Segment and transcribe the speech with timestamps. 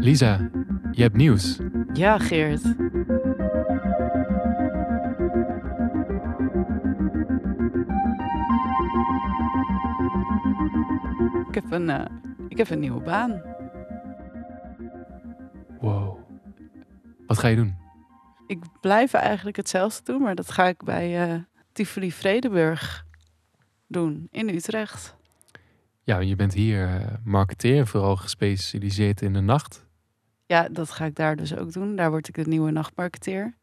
[0.00, 0.48] Lisa,
[0.92, 1.58] je hebt nieuws.
[1.92, 2.64] Ja, Geert.
[11.48, 12.04] Ik heb een, eh,
[12.48, 13.42] ik heb een nieuwe baan.
[15.80, 16.18] Wow.
[17.26, 17.76] Wat ga je doen?
[18.46, 21.34] Ik blijf eigenlijk hetzelfde doen, maar dat ga ik bij eh
[21.72, 23.06] Tivoli Vredenburg
[23.88, 25.16] doen in Utrecht.
[26.02, 29.86] Ja, je bent hier eh, marketeer, vooral gespecialiseerd in de nacht.
[30.46, 31.96] Ja, dat ga ik daar dus ook doen.
[31.96, 33.54] Daar word ik de nieuwe nachtmarketeer.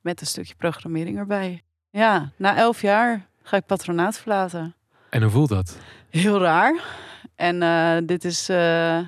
[0.00, 1.62] Met een stukje programmering erbij.
[1.90, 4.74] Ja, na elf jaar ga ik patronaat verlaten.
[5.10, 5.78] En hoe voelt dat?
[6.10, 6.84] Heel raar.
[7.34, 9.00] En eh, dit is, eh,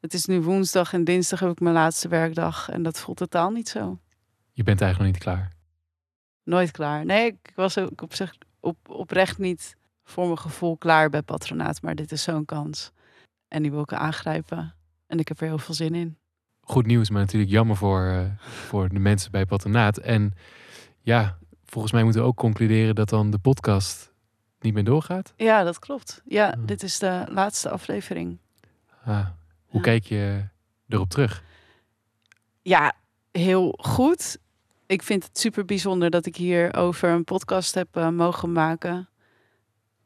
[0.00, 2.68] het is nu woensdag en dinsdag heb ik mijn laatste werkdag.
[2.68, 3.98] En dat voelt totaal niet zo.
[4.52, 5.52] Je bent eigenlijk nog niet klaar.
[6.44, 7.04] Nooit klaar.
[7.04, 9.76] Nee, ik was ook op zich op, oprecht niet
[10.10, 11.82] voor mijn gevoel klaar bij patronaat.
[11.82, 12.90] Maar dit is zo'n kans.
[13.48, 14.74] En die wil ik aangrijpen.
[15.06, 16.18] En ik heb er heel veel zin in.
[16.60, 19.96] Goed nieuws, maar natuurlijk jammer voor, eh, voor de mensen bij Patronaat.
[19.98, 20.32] En
[21.00, 24.12] ja, volgens mij moeten we ook concluderen dat dan de podcast
[24.60, 25.32] niet meer doorgaat.
[25.36, 26.22] Ja, dat klopt.
[26.24, 26.56] Ja, Ja.
[26.66, 28.38] dit is de laatste aflevering.
[29.04, 29.26] Ah,
[29.66, 29.80] hoe Ja.
[29.80, 30.44] kijk je
[30.88, 31.42] erop terug?
[32.62, 32.92] Ja,
[33.32, 34.38] heel goed.
[34.86, 39.08] Ik vind het super bijzonder dat ik hier over een podcast heb eh, mogen maken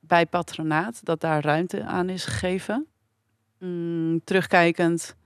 [0.06, 1.04] bij Patronaat.
[1.04, 2.86] Dat daar ruimte aan is gegeven.
[3.58, 5.16] Mm, terugkijkend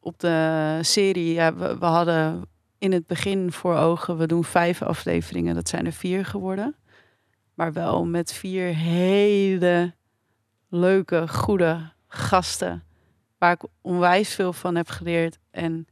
[0.00, 1.32] op de serie.
[1.32, 2.44] Ja, we, we hadden
[2.78, 5.54] in het begin voor ogen, we doen vijf afleveringen.
[5.54, 6.74] Dat zijn er vier geworden.
[7.54, 9.94] Maar wel met vier hele
[10.68, 12.82] leuke, goede gasten.
[13.38, 15.38] Waar ik onwijs veel van heb geleerd.
[15.50, 15.86] En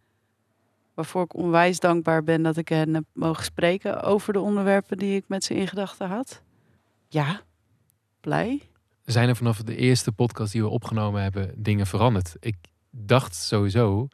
[0.95, 5.17] waarvoor ik onwijs dankbaar ben dat ik hen heb mogen spreken over de onderwerpen die
[5.17, 6.43] ik met ze in gedachten had.
[7.09, 7.41] Ja,
[8.29, 8.63] blij.
[9.05, 12.35] Zijn er vanaf de eerste podcast die we opgenomen hebben dingen veranderd?
[12.41, 12.57] Ik
[12.91, 14.09] dacht sowieso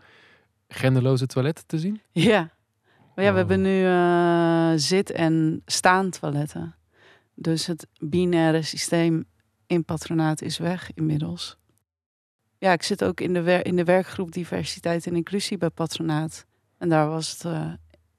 [0.68, 2.00] genderloze toiletten te zien.
[2.12, 2.50] Ja,
[3.14, 3.48] maar ja, we Oh.
[3.48, 6.74] hebben nu eh, zit- en staantoiletten.
[7.34, 9.24] Dus het binaire systeem
[9.66, 11.56] in patronaat is weg inmiddels.
[12.58, 16.46] Ja, ik zit ook in de, wer- in de werkgroep diversiteit en inclusie bij patronaat.
[16.78, 17.72] En daar was het eh,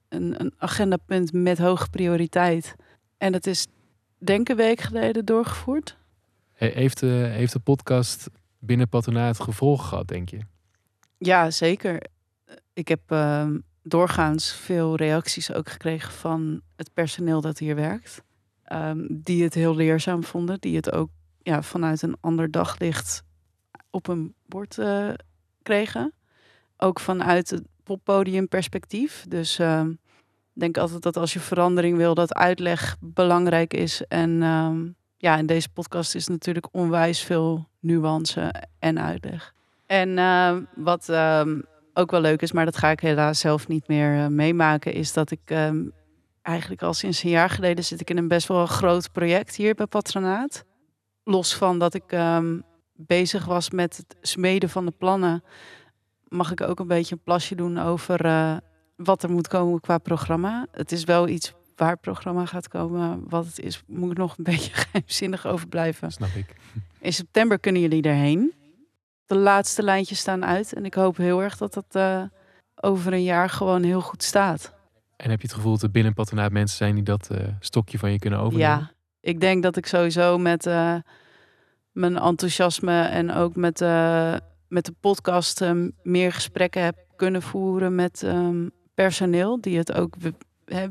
[0.09, 2.75] een, een agendapunt met hoge prioriteit.
[3.17, 3.67] En dat is
[4.17, 5.97] denk een week geleden doorgevoerd.
[6.53, 10.39] He- Heeft de, heeft de podcast binnen Patronaat gevolgen gehad, denk je?
[11.17, 12.01] Ja, zeker.
[12.73, 18.21] Ik heb ehm, doorgaans veel reacties ook gekregen van het personeel dat hier werkt.
[18.63, 20.59] Ehm, die het heel leerzaam vonden.
[20.59, 21.09] Die het ook
[21.41, 23.23] ja, vanuit een ander daglicht
[23.89, 25.09] op een bord eh,
[25.63, 26.13] kregen.
[26.77, 29.25] Ook vanuit het poppodiumperspectief.
[29.29, 29.93] Dus ehm,
[30.55, 34.01] denk altijd dat als je verandering wil, dat uitleg belangrijk is.
[34.07, 39.53] En ehm, ja, in deze podcast is natuurlijk onwijs veel nuance en uitleg.
[39.85, 41.61] En ehm, wat ehm,
[41.93, 45.13] ook wel leuk is, maar dat ga ik helaas zelf niet meer eh, meemaken, is
[45.13, 45.53] dat ik
[46.41, 49.75] eigenlijk al sinds een jaar geleden zit ik in een best wel groot project hier
[49.75, 50.63] bij Patronaat.
[51.23, 52.13] Los van dat ik
[52.95, 55.43] bezig was met het smeden van de plannen,
[56.27, 58.57] mag ik ook een beetje een plasje doen over eh,
[58.95, 60.67] wat er moet komen qua programma.
[60.71, 63.23] Het is wel iets waar het programma gaat komen.
[63.29, 66.11] Wat het is, moet ik nog een beetje geheimzinnig over blijven.
[66.11, 66.55] Snap ik.
[66.99, 68.53] In september kunnen jullie erheen.
[69.25, 70.73] De laatste lijntjes staan uit.
[70.73, 72.23] En ik hoop heel erg dat dat eh,
[72.75, 74.73] over een jaar gewoon heel goed staat.
[75.15, 77.97] En heb je het gevoel dat er binnen Patronaat mensen zijn die dat eh, stokje
[77.97, 78.77] van je kunnen overnemen?
[78.79, 80.95] Ja, ik denk dat ik sowieso met eh,
[81.91, 83.79] mijn enthousiasme en ook met,
[84.67, 85.63] met de podcast
[86.03, 89.61] meer gesprekken heb kunnen voeren met ehm, personeel.
[89.61, 90.15] Die het ook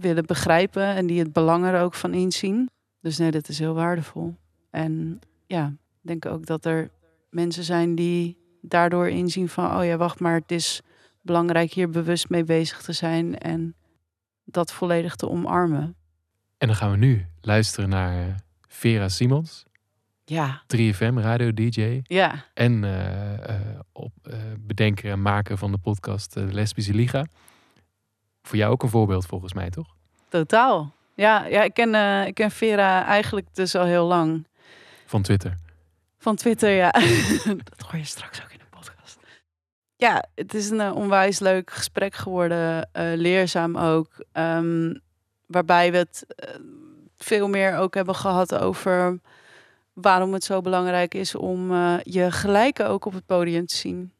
[0.01, 2.71] willen begrijpen en die het belang er ook van inzien.
[3.01, 4.37] Dus nee, dat is heel waardevol.
[4.71, 5.67] En ja,
[6.03, 6.91] ik denk ook dat er
[7.31, 9.77] mensen zijn die daardoor inzien van...
[9.77, 10.81] oh ja, wacht maar, het is
[11.21, 13.39] belangrijk hier bewust mee bezig te zijn...
[13.39, 13.75] en
[14.45, 15.97] dat volledig te omarmen.
[16.59, 18.35] En dan gaan we nu luisteren naar eh,
[18.69, 19.65] Vera Simons,
[20.25, 22.01] Ja, 3FM, radio-dj.
[22.03, 22.45] ja.
[22.55, 23.59] En eh,
[23.93, 24.13] op,
[24.59, 27.27] bedenker en maker van de podcast Lesbische Liga.
[28.45, 29.95] Voor jou ook een voorbeeld volgens mij, toch?
[30.29, 30.93] Totaal.
[31.15, 34.47] Ja, ja ik, ken, eh, ik ken Vera eigenlijk dus al heel lang.
[35.07, 35.57] Van Twitter.
[36.19, 36.91] Van Twitter, ja.
[37.71, 39.19] dat hoor je straks ook in de podcast.
[39.97, 42.89] Ja, het is een eh, onwijs leuk gesprek geworden.
[42.93, 44.09] eh, leerzaam ook.
[44.33, 44.95] ehm,
[45.47, 46.27] waarbij we het
[47.17, 49.19] veel meer ook hebben gehad over
[49.93, 54.13] waarom het zo belangrijk is om je gelijken ook op het podium te zien.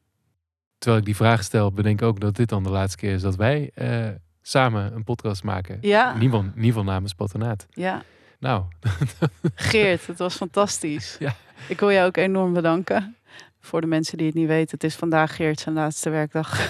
[0.85, 3.37] Terwijl ik die vraag stel, bedenk ook dat dit dan de laatste keer is dat
[3.37, 4.09] wij eh,
[4.43, 5.79] samen een podcast maken.
[5.81, 7.67] Ja, geval, in ieder geval namens Patronaat.
[7.71, 8.03] ja.
[8.39, 8.65] Nou,
[9.55, 11.17] Geert, het was fantastisch.
[11.19, 11.35] Ja.
[11.69, 13.17] Ik wil jou ook enorm bedanken.
[13.61, 16.69] Voor de mensen die het niet weten, het is vandaag Geert zijn laatste werkdag.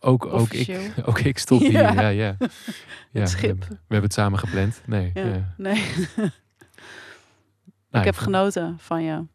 [0.00, 1.72] ook, ook, ik, ook ik stop hier.
[1.72, 1.92] Ja.
[1.92, 2.36] Ja, ja.
[3.10, 3.48] ja we, schip.
[3.48, 4.80] hebben, we hebben het samen gepland.
[4.86, 5.54] Nee, Ja.
[5.56, 5.84] Nee,
[7.90, 9.26] Nou, ik heb genoten van jou.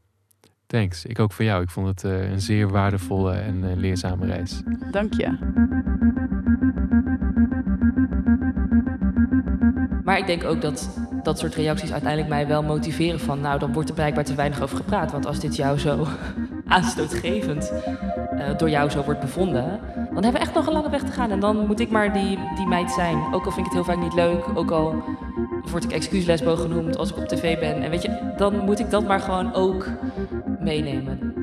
[0.73, 1.05] Thanks.
[1.05, 1.61] Ik ook van jou.
[1.61, 4.61] Ik vond het eh, een zeer waardevolle en eh, leerzame reis.
[4.91, 5.37] Dank je.
[10.03, 13.41] Maar ik denk ook dat dat soort reacties uiteindelijk mij wel motiveren van...
[13.41, 15.11] nou, dan wordt er blijkbaar te weinig over gepraat.
[15.11, 16.07] Want als dit jou zo
[16.73, 17.71] aanstootgevend
[18.37, 19.79] eh, door jou zo wordt bevonden...
[19.95, 21.31] dan hebben we echt nog een lange weg te gaan.
[21.31, 23.33] En dan moet ik maar die, die meid zijn.
[23.33, 24.45] Ook al vind ik het heel vaak niet leuk.
[24.53, 25.03] Ook al
[25.71, 27.81] word ik excuuslesbo genoemd als ik op tv ben.
[27.81, 29.87] En weet je, dan moet ik dat maar gewoon ook
[30.59, 31.33] meenemen.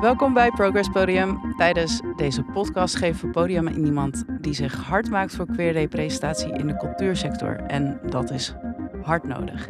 [0.00, 1.54] Welkom bij Progress Podium.
[1.56, 6.52] Tijdens deze podcast geven we podium aan iemand die zich hard maakt voor queer representatie
[6.52, 7.56] in de cultuursector.
[7.56, 8.54] En dat is
[9.02, 9.68] hard nodig.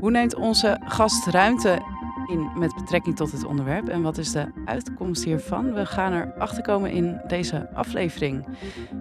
[0.00, 1.78] Hoe neemt onze gast ruimte
[2.28, 5.72] in met betrekking tot het onderwerp en wat is de uitkomst hiervan?
[5.72, 8.46] We gaan erachter komen in deze aflevering.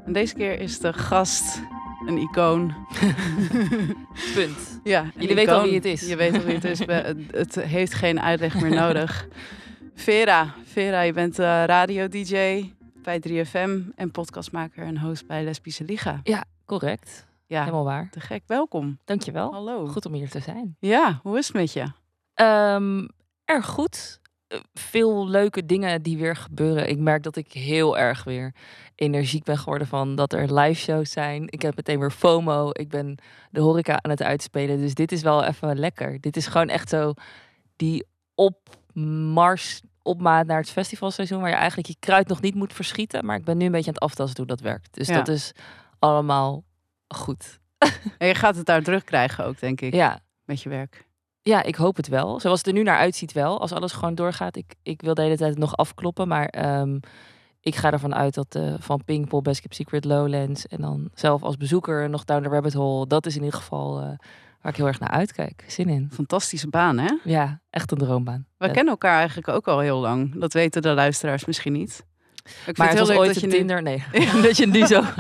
[0.06, 1.62] En deze keer is de gast
[2.06, 2.74] een icoon.
[4.35, 4.79] Punt.
[4.83, 6.07] Ja, Jullie weten al wie het is.
[6.07, 6.79] Je weet al wie het is.
[7.31, 9.27] Het heeft geen uitleg meer nodig.
[9.95, 16.19] Vera, Vera, je bent eh, radio-dj bij 3FM en podcastmaker en host bij Lesbische Liga.
[16.24, 17.27] Ja, correct.
[17.45, 18.07] Ja, Helemaal waar.
[18.12, 18.44] te gek.
[18.47, 19.00] Welkom.
[19.06, 19.51] Dankjewel.
[19.53, 19.88] Hallo.
[19.88, 20.75] Goed om hier te zijn.
[20.79, 21.85] Ja, hoe is het met je?
[22.33, 23.07] Ehm,
[23.48, 24.20] erg goed.
[24.48, 26.90] Eh, Veel leuke dingen die weer gebeuren.
[26.90, 28.54] Ik merk dat ik heel erg weer
[28.96, 31.44] energiek ben geworden van dat er live shows zijn.
[31.48, 32.70] Ik heb meteen weer FOMO.
[32.72, 33.18] Ik ben
[33.52, 34.78] de horeca aan het uitspelen.
[34.78, 36.22] Dus dit is wel even lekker.
[36.22, 37.14] Dit is gewoon echt zo
[37.76, 38.06] die
[38.36, 41.40] opmars, opmaat naar het festivalseizoen...
[41.42, 43.26] waar je eigenlijk je kruid nog niet moet verschieten.
[43.26, 44.94] Maar ik ben nu een beetje aan het aftasten hoe dat werkt.
[44.94, 45.16] Dus Ja.
[45.16, 45.52] dat is
[46.00, 46.64] allemaal
[47.08, 47.60] goed.
[48.18, 51.06] En je gaat het daar druk krijgen ook, denk ik, Ja, met je werk.
[51.48, 52.40] Ja, ik hoop het wel.
[52.40, 53.62] Zoals het er nu naar uitziet wel.
[53.62, 54.56] Als alles gewoon doorgaat.
[54.56, 56.28] Ik, ik wil de hele tijd nog afkloppen.
[56.28, 57.00] Maar ehm,
[57.62, 60.68] ik ga ervan uit dat eh, van Pinkpop, Best Kept Secret, Lowlands...
[60.68, 63.08] en dan zelf als bezoeker nog Down the Rabbit Hole...
[63.08, 64.04] dat is in ieder geval eh,
[64.62, 65.64] waar ik heel erg naar uitkijk.
[65.68, 66.10] Zin in.
[66.14, 67.10] Fantastische baan, hè?
[67.24, 68.46] Ja, echt een droombaan.
[68.58, 68.72] We Ja.
[68.72, 70.40] kennen elkaar eigenlijk ook al heel lang.
[70.40, 72.06] Dat weten de luisteraars misschien niet.
[72.44, 73.82] Ik vind Maar het was leuk ooit dat je nu- Tinder.
[73.82, 74.04] Nee,
[74.42, 75.02] dat je nu zo...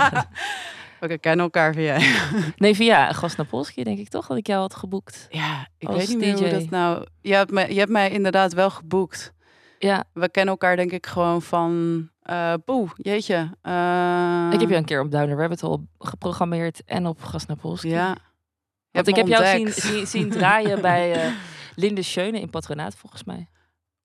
[0.99, 1.97] We kennen elkaar via...
[2.55, 5.27] Nee, via Gasnapolski denk ik toch dat ik jou had geboekt.
[5.29, 7.05] Ja, ik weet niet meer hoe dat nou...
[7.21, 9.33] Je hebt, mij, je hebt mij inderdaad wel geboekt.
[9.79, 12.09] Ja, We kennen elkaar denk ik gewoon van...
[12.21, 13.35] eh boe, jeetje.
[13.61, 17.89] eh, ik heb jou een keer op Down the Rabbit Hole geprogrammeerd en op Gasnapolski.
[17.89, 18.09] Ja.
[18.09, 21.31] Je Want ik heb jou zien, zien, zien draaien bij eh,
[21.75, 23.47] Linde Schöne in Patronaat volgens mij.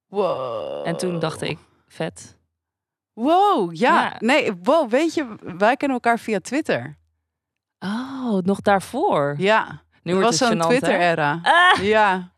[0.07, 0.87] Wow.
[0.87, 2.37] En toen dacht ik, vet.
[3.13, 4.03] Wow, ja.
[4.03, 4.17] Ja.
[4.19, 6.97] Nee, wow, weet je, wij kennen elkaar via Twitter.
[7.79, 9.35] Oh, nog daarvoor.
[9.39, 10.61] Ja, nu wordt was het zo'n?
[10.69, 11.41] Twitter-era.
[11.43, 11.83] Ah!
[11.85, 12.33] Ja,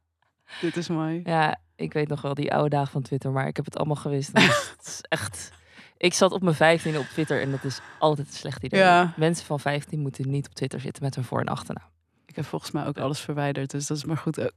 [0.61, 1.21] dit is mooi.
[1.25, 3.97] Ja, ik weet nog wel die oude dagen van Twitter, maar ik heb het allemaal
[3.97, 4.31] gewist.
[4.33, 5.51] Het is echt...
[5.97, 8.81] Ik zat op mijn vijftiende op Twitter en dat is altijd een slecht idee.
[8.81, 9.13] Ja.
[9.17, 11.89] Mensen van 15 moeten niet op Twitter zitten met hun voor- en achternaam.
[12.35, 14.53] Ik heb volgens mij ook alles verwijderd, dus dat is maar goed ook.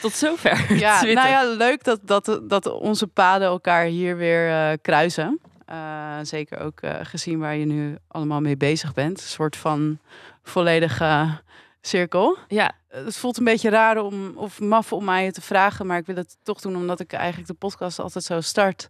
[0.00, 0.66] Tot zover.
[0.78, 1.24] Ja, Twitter.
[1.24, 5.40] nou ja, leuk dat, dat, dat onze paden elkaar hier weer eh, kruisen.
[5.66, 9.20] Eh, zeker ook eh, gezien waar je nu allemaal mee bezig bent.
[9.20, 9.98] Een soort van
[10.42, 11.40] volledige
[11.80, 12.38] cirkel.
[12.48, 16.06] Ja, Het voelt een beetje raar om, of maf om mij te vragen, maar ik
[16.06, 18.88] wil het toch doen omdat ik eigenlijk de podcast altijd zo start.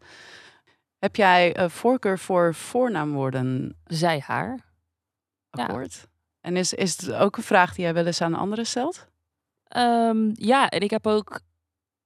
[0.98, 4.58] Heb jij voorkeur voor voornaamwoorden zij, haar.
[5.50, 5.66] Ja.
[6.42, 9.06] En is, is het ook een vraag die jij wel eens aan anderen stelt?
[9.64, 11.40] Ehm, ja, en ik heb ook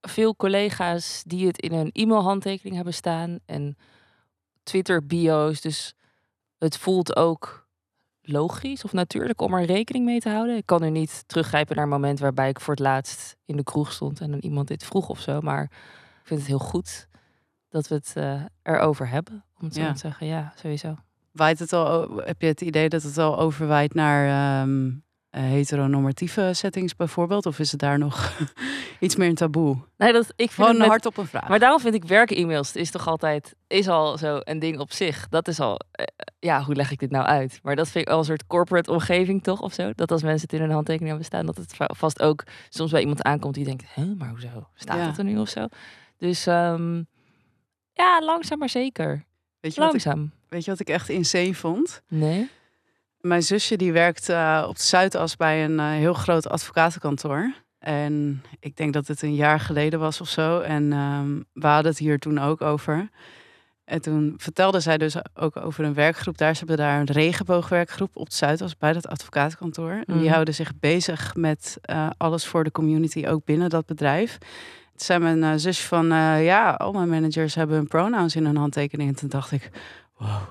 [0.00, 3.76] veel collega's die het in hun e-mailhandtekening hebben staan en
[4.62, 5.60] Twitter-bio's.
[5.60, 5.94] Dus
[6.58, 7.68] het voelt ook
[8.22, 10.56] logisch of natuurlijk om er rekening mee te houden.
[10.56, 13.62] Ik kan nu niet teruggrijpen naar een moment waarbij ik voor het laatst in de
[13.64, 15.40] kroeg stond en dan iemand dit vroeg of zo.
[15.40, 17.06] Maar ik vind het heel goed
[17.68, 19.44] dat we het eh, erover hebben.
[19.58, 19.92] Om het zo Ja.
[19.92, 20.96] te zeggen, ja, sowieso.
[21.36, 24.26] Waait het al, heb je het idee dat het al overwaait naar
[24.62, 24.90] ehm,
[25.30, 27.46] eh, heteronormatieve settings bijvoorbeeld?
[27.46, 28.32] Of is het daar nog
[29.00, 29.76] iets meer een taboe?
[29.96, 31.48] Nee, dat, ik vind Gewoon het met- hard op een vraag.
[31.48, 35.28] Maar daarom vind ik werk-e-mails is toch altijd is al zo een ding op zich.
[35.28, 36.04] Dat is al, eh,
[36.38, 37.58] ja, hoe leg ik dit nou uit?
[37.62, 39.92] Maar dat vind ik al een soort corporate omgeving toch of zo.
[39.94, 42.90] Dat als mensen het in hun handtekening hebben staan, dat het va- vast ook soms
[42.90, 44.68] bij iemand aankomt die denkt, hè, maar hoezo?
[44.74, 45.06] Staat Ja.
[45.06, 45.66] dat er nu of zo?
[46.18, 47.02] Dus ehm,
[47.92, 49.24] ja, langzaam maar zeker.
[49.66, 50.30] Weet, je wat ik, Langzaam.
[50.48, 52.02] weet je wat ik echt insane vond?
[52.08, 52.50] Nee?
[53.20, 57.52] Mijn zusje die werkt eh, op de Zuidas bij een eh, heel groot advocatenkantoor.
[57.78, 60.60] En ik denk dat het een jaar geleden was of zo.
[60.60, 63.08] En ehm, we hadden het hier toen ook over.
[63.84, 66.52] En toen vertelde zij dus ook over een werkgroep daar.
[66.52, 69.90] Ze hebben daar een regenboogwerkgroep op het Zuidas bij dat advocatenkantoor.
[69.90, 70.32] En die Mhm.
[70.32, 74.38] houden zich bezig met eh, alles voor de community, ook binnen dat bedrijf.
[75.02, 78.56] Zei mijn eh, zusje van, eh, ja, al mijn managers hebben hun pronouns in hun
[78.56, 79.08] handtekening.
[79.08, 79.70] En toen dacht ik,
[80.16, 80.42] wow,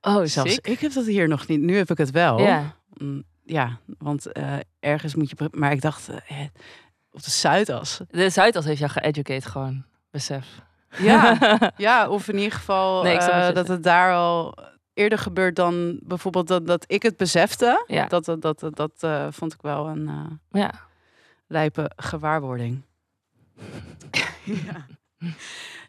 [0.00, 0.66] Oh, zelfs sick.
[0.66, 1.60] ik heb dat hier nog niet.
[1.60, 2.40] Nu heb ik het wel.
[2.40, 2.76] Ja.
[2.94, 5.48] Mm, ja, want eh, ergens moet je...
[5.50, 6.08] Maar ik dacht,
[7.10, 8.00] op de Zuidas.
[8.10, 9.84] De Zuidas heeft jou geëducate gewoon.
[10.10, 10.46] Besef.
[10.98, 11.38] Ja,
[11.76, 13.18] ja, of in ieder geval Nee,
[13.52, 14.58] dat het daar al
[14.94, 17.84] eerder gebeurt dan bijvoorbeeld dat, dat ik het besefte.
[17.86, 18.06] Ja.
[18.06, 20.72] Dat, dat, dat, dat, dat, vond ik wel een Ja.
[21.46, 22.82] lijpe gewaarwording.
[24.66, 24.86] ja.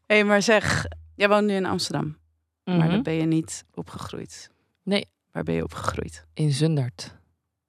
[0.05, 2.17] hey, maar zeg, jij woont nu in Amsterdam,
[2.63, 2.89] maar Mhm.
[2.89, 4.49] daar ben je niet opgegroeid.
[4.83, 5.05] Nee.
[5.31, 6.25] Waar ben je opgegroeid?
[6.33, 7.15] In Zundert.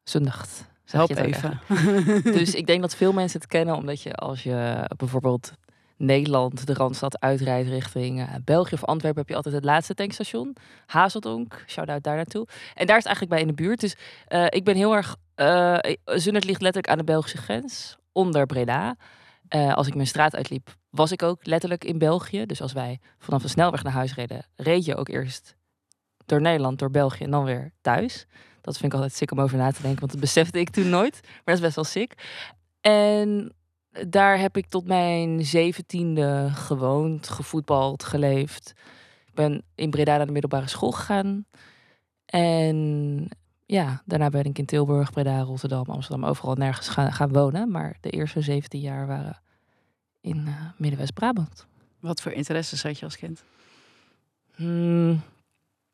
[0.02, 0.64] Zundacht.
[0.84, 1.60] zeg Help even.
[2.38, 5.52] Dus ik denk dat veel mensen het kennen, omdat je als je bijvoorbeeld
[5.96, 10.56] Nederland, de Randstad uitrijdt richting eh, België of Antwerpen, heb je altijd het laatste tankstation.
[10.86, 12.46] Hazeldonk, shout-out daar naartoe.
[12.74, 13.80] En daar is het eigenlijk bij in de buurt.
[13.80, 15.16] Dus eh, ik ben heel erg...
[15.34, 18.96] eh Zundert ligt letterlijk aan de Belgische grens, onder Breda.
[19.48, 22.46] Eh, als ik mijn straat uitliep, was ik ook letterlijk in België.
[22.46, 25.56] Dus als wij vanaf de snelweg naar huis reden, reed je ook eerst
[26.26, 28.26] door Nederland, door België en dan weer thuis.
[28.60, 30.88] Dat vind ik altijd sick om over na te denken, want dat besefte ik toen
[30.88, 31.20] nooit.
[31.22, 32.14] Maar dat is best wel sick.
[32.80, 33.52] En
[34.08, 38.72] daar heb ik tot mijn zeventiende gewoond, gevoetbald, geleefd.
[39.26, 41.46] Ik ben in Breda naar de middelbare school gegaan.
[42.26, 43.28] En
[43.66, 47.70] ja, daarna ben ik in Tilburg, Breda, Rotterdam, Amsterdam, overal nergens gaan, gaan wonen.
[47.70, 49.40] Maar de eerste 17 jaar waren
[50.20, 51.66] in eh, Midden-West-Brabant.
[52.00, 53.44] Wat voor interesses had je als kind?
[54.54, 55.22] Hmm,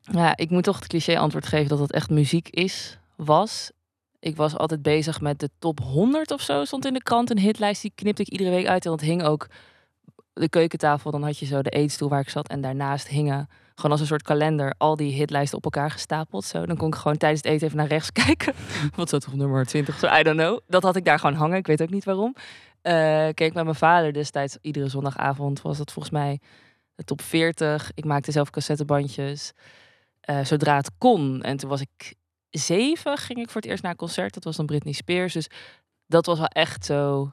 [0.01, 3.71] ja, ik moet toch het cliché antwoord geven dat het echt muziek is, was.
[4.19, 7.31] Ik was altijd bezig met de top 100 of zo, stond in de krant.
[7.31, 8.85] Een hitlijst, die knipte ik iedere week uit.
[8.85, 9.49] En dat hing ook
[10.33, 11.11] de keukentafel.
[11.11, 12.49] Dan had je zo de eetstoel waar ik zat.
[12.49, 16.45] En daarnaast hingen gewoon als een soort kalender al die hitlijsten op elkaar gestapeld.
[16.45, 16.67] Zo.
[16.67, 18.55] Dan kon ik gewoon tijdens het eten even naar rechts kijken.
[18.97, 19.99] Wat zat op nummer 20?
[19.99, 20.61] Zo, I don't know.
[20.67, 21.57] Dat had ik daar gewoon hangen.
[21.59, 22.35] Ik weet ook niet waarom.
[22.83, 25.63] Eh, keek met mijn vader destijds iedere zondagavond.
[25.63, 26.41] Was dat volgens mij
[26.95, 27.91] de top 40.
[27.95, 29.53] Ik maakte zelf cassettebandjes.
[30.21, 31.43] eh, zodra het kon.
[31.43, 32.15] En toen was ik
[32.51, 34.35] zeven, ging ik voor het eerst naar een concert.
[34.35, 35.33] Dat was dan Britney Spears.
[35.33, 35.49] Dus
[36.07, 37.33] dat was wel echt zo.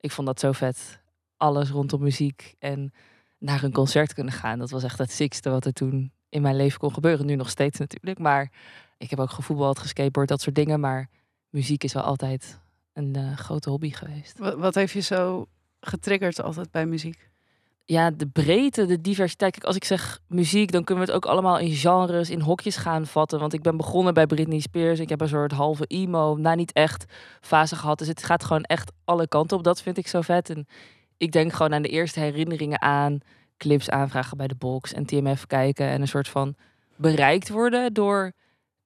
[0.00, 1.00] Ik vond dat zo vet.
[1.36, 2.92] Alles rondom muziek en
[3.40, 4.58] naar een concert kunnen gaan.
[4.58, 7.26] Dat was echt het sickste wat er toen in mijn leven kon gebeuren.
[7.26, 8.18] Nu nog steeds natuurlijk.
[8.18, 8.52] Maar
[8.98, 10.80] ik heb ook gevoetbald, geskateboard, dat soort dingen.
[10.80, 11.08] Maar
[11.48, 12.60] muziek is wel altijd
[12.92, 14.38] een eh, grote hobby geweest.
[14.38, 15.46] Wat, wat heeft je zo
[15.80, 17.30] getriggerd altijd bij muziek?
[17.90, 19.52] ja, de breedte, de diversiteit.
[19.52, 22.76] Kijk, als ik zeg muziek, dan kunnen we het ook allemaal in genres, in hokjes
[22.76, 23.38] gaan vatten.
[23.38, 24.98] Want ik ben begonnen bij Britney Spears.
[24.98, 27.04] Ik heb een soort halve emo, nou niet echt
[27.40, 27.98] fase gehad.
[27.98, 29.64] Dus het gaat gewoon echt alle kanten op.
[29.64, 30.50] Dat vind ik zo vet.
[30.50, 30.66] En
[31.20, 33.20] ik denk gewoon aan de eerste herinneringen aan
[33.56, 35.86] clips aanvragen bij de box en TMF kijken.
[35.86, 36.54] En een soort van
[36.96, 38.32] bereikt worden door,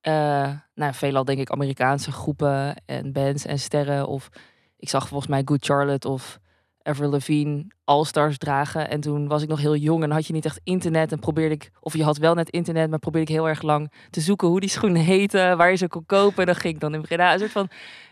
[0.01, 4.07] eh, nou, veelal denk ik Amerikaanse groepen en bands en sterren.
[4.07, 4.29] Of
[4.77, 6.39] ik zag volgens mij Good Charlotte of
[6.83, 8.91] Avril Lavigne All-Stars dragen.
[8.91, 11.13] En toen was ik nog heel jong en had je niet echt internet.
[11.13, 13.93] En probeerde ik, of je had wel net internet, maar probeerde ik heel erg lang
[14.11, 16.39] te zoeken hoe die schoenen heten, waar je ze kon kopen.
[16.39, 17.33] En dan ging ik dan in Breda.
[17.33, 17.69] Een soort van,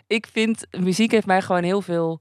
[0.07, 2.21] ik vind, muziek heeft mij gewoon heel veel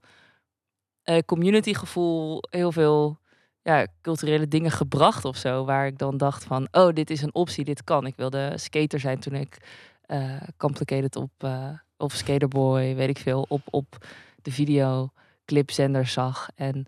[1.02, 3.18] eh, community gevoel, heel veel
[3.62, 5.64] ja, culturele dingen gebracht of zo.
[5.64, 8.06] Waar ik dan dacht van, oh, dit is een optie, dit kan.
[8.06, 9.58] Ik wilde skater zijn toen ik
[10.02, 14.06] eh Complicated op, eh of Skaterboy, weet ik veel, op, op
[14.42, 16.48] de videoclipzender zag.
[16.54, 16.86] En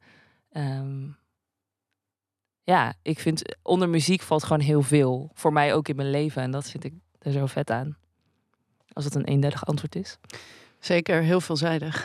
[0.50, 1.06] ehm,
[2.62, 5.30] ja, ik vind onder muziek valt gewoon heel veel.
[5.34, 6.42] Voor mij ook in mijn leven.
[6.42, 7.96] En dat vind ik er zo vet aan.
[8.92, 10.18] Als het een eenduidig antwoord is.
[10.78, 12.04] Zeker, heel veelzijdig.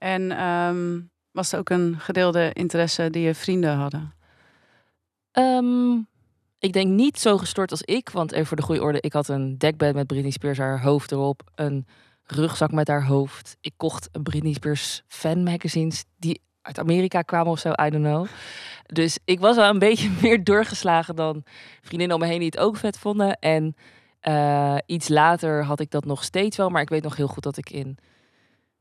[0.00, 4.14] en ehm, was er ook een gedeelde interesse die je vrienden hadden?
[5.30, 5.92] Ehm,
[6.58, 8.10] ik denk niet zo gestoord als ik.
[8.10, 9.00] Want even voor de goede orde.
[9.00, 11.42] Ik had een dekbed met Britney Spears haar hoofd erop.
[11.54, 11.86] Een
[12.22, 13.56] rugzak met haar hoofd.
[13.60, 16.04] Ik kocht een Britney Spears fan magazines.
[16.18, 17.68] Die uit Amerika kwamen of zo.
[17.68, 18.26] I don't know.
[18.86, 21.44] Dus ik was wel een beetje meer doorgeslagen dan
[21.80, 23.38] vriendinnen om me heen die het ook vet vonden.
[23.38, 23.74] En
[24.20, 26.68] eh, iets later had ik dat nog steeds wel.
[26.68, 27.98] Maar ik weet nog heel goed dat ik in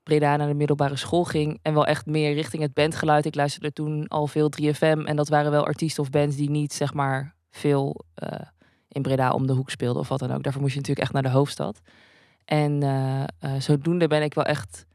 [0.09, 1.59] Breda naar de middelbare school ging.
[1.61, 3.25] En wel echt meer richting het bandgeluid.
[3.25, 5.05] Ik luisterde toen al veel 3FM.
[5.05, 8.39] En dat waren wel artiesten of bands die niet zeg maar veel eh,
[8.87, 10.43] in Breda om de hoek speelden of wat dan ook.
[10.43, 11.81] Daarvoor moest je natuurlijk echt naar de hoofdstad.
[12.49, 14.85] En eh, eh, zodoende ben ik wel echt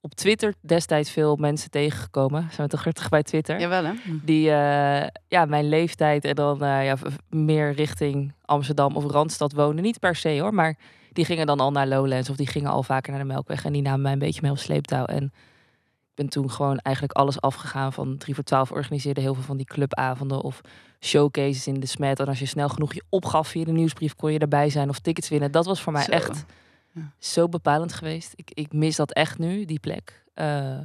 [0.00, 2.48] op Twitter destijds veel mensen tegengekomen.
[2.50, 3.60] Zijn we toch terug bij Twitter?
[3.60, 3.92] Jawel hè?
[4.22, 6.96] Die eh, ja, mijn leeftijd en dan ja,
[7.28, 9.82] meer richting Amsterdam of Randstad wonen.
[9.82, 10.78] Niet per se hoor, maar
[11.12, 13.64] die gingen dan al naar Lowlands of die gingen al vaker naar de Melkweg.
[13.64, 15.04] En die namen mij een beetje mee op sleeptouw.
[15.04, 19.42] En ik ben toen gewoon eigenlijk alles afgegaan van 3 voor 12 organiseerde heel veel
[19.42, 20.60] van die clubavonden of
[21.00, 22.20] showcases in de smet.
[22.20, 24.98] En als je snel genoeg je opgaf via de nieuwsbrief, kon je erbij zijn of
[24.98, 25.52] tickets winnen.
[25.52, 26.10] Dat was voor mij Zo.
[26.10, 26.44] echt
[26.92, 27.12] Ja.
[27.18, 28.32] zo bepalend geweest.
[28.36, 30.24] Ik, ik mis dat echt nu, die plek.
[30.34, 30.78] Eh,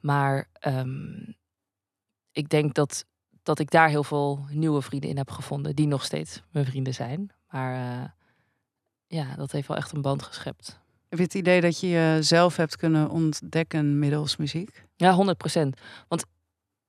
[0.00, 1.30] maar ehm,
[2.32, 3.04] ik denk dat,
[3.42, 6.94] dat ik daar heel veel nieuwe vrienden in heb gevonden, die nog steeds mijn vrienden
[6.94, 7.30] zijn.
[7.50, 8.08] Maar eh,
[9.16, 10.80] ja, dat heeft wel echt een band geschept.
[11.08, 14.84] Heb je het idee dat je jezelf hebt kunnen ontdekken middels muziek?
[14.96, 15.80] Ja, 100 procent.
[16.08, 16.24] Want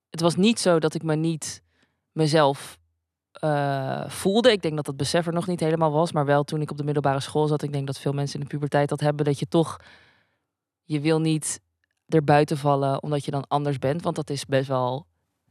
[0.10, 1.62] het was niet zo dat ik me niet
[2.12, 2.78] mezelf
[3.32, 4.52] eh, voelde.
[4.52, 6.12] Ik denk dat dat besef er nog niet helemaal was.
[6.12, 7.64] Maar wel toen ik op de middelbare school zat.
[7.64, 9.26] Ik denk dat veel mensen in de puberteit dat hebben.
[9.26, 9.78] Dat je toch,
[10.84, 11.60] je wil niet
[12.08, 14.02] erbuiten vallen omdat je dan anders bent.
[14.02, 15.06] Want dat is best wel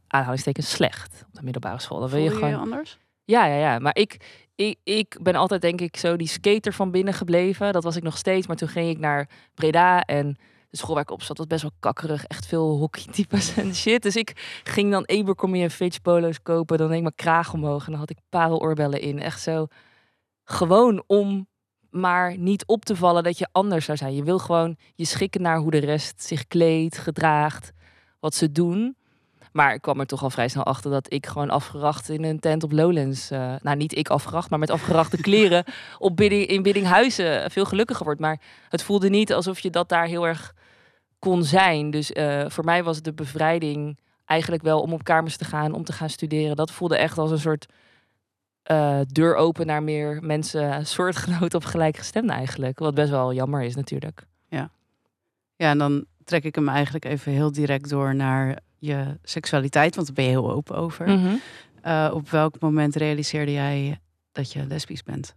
[0.06, 2.00] aanhalingstekens slecht op de middelbare school.
[2.00, 2.98] Dan wil je je gewoon je anders?
[3.26, 3.78] Ja, ja, ja.
[3.78, 4.16] Maar ik,
[4.54, 7.72] ik, ik ben altijd denk ik zo die skater van binnen gebleven.
[7.72, 8.46] Dat was ik nog steeds.
[8.46, 10.36] Maar toen ging ik naar Breda en
[10.70, 12.24] de school waar ik op zat was best wel kakkerig.
[12.24, 14.02] Echt veel hockeytypes en shit.
[14.02, 16.78] Dus ik ging dan Abercrombie en Fitch polo's kopen.
[16.78, 19.18] Dan deed ik mijn kraag omhoog en dan had ik pareloorbellen in.
[19.18, 19.66] Echt zo
[20.44, 21.48] gewoon om
[21.90, 24.14] maar niet op te vallen dat je anders zou zijn.
[24.14, 27.72] Je wil gewoon je schikken naar hoe de rest zich kleedt, gedraagt,
[28.20, 28.96] wat ze doen.
[29.56, 32.38] Maar ik kwam er toch al vrij snel achter dat ik gewoon afgeracht in een
[32.38, 33.30] tent op Lowlands.
[33.30, 35.64] eh, nou, niet ik afgeracht, maar met afgerachte kleren
[35.98, 38.20] op bidding, in Biddinghuizen veel gelukkiger wordt.
[38.20, 40.54] Maar het voelde niet alsof je dat daar heel erg
[41.18, 41.90] kon zijn.
[41.90, 45.84] Dus eh, voor mij was de bevrijding eigenlijk wel om op kamers te gaan, om
[45.84, 46.56] te gaan studeren.
[46.56, 47.66] Dat voelde echt als een soort
[48.62, 52.78] eh, deur open naar meer mensen, soortgenoten of gelijkgestemden eigenlijk.
[52.78, 54.26] Wat best wel jammer is natuurlijk.
[55.56, 60.06] Ja, en dan trek ik hem eigenlijk even heel direct door naar je seksualiteit, want
[60.06, 61.08] daar ben je heel open over.
[61.08, 61.34] Mhm.
[61.82, 64.00] Eh, op welk moment realiseerde jij
[64.32, 65.34] dat je lesbisch bent?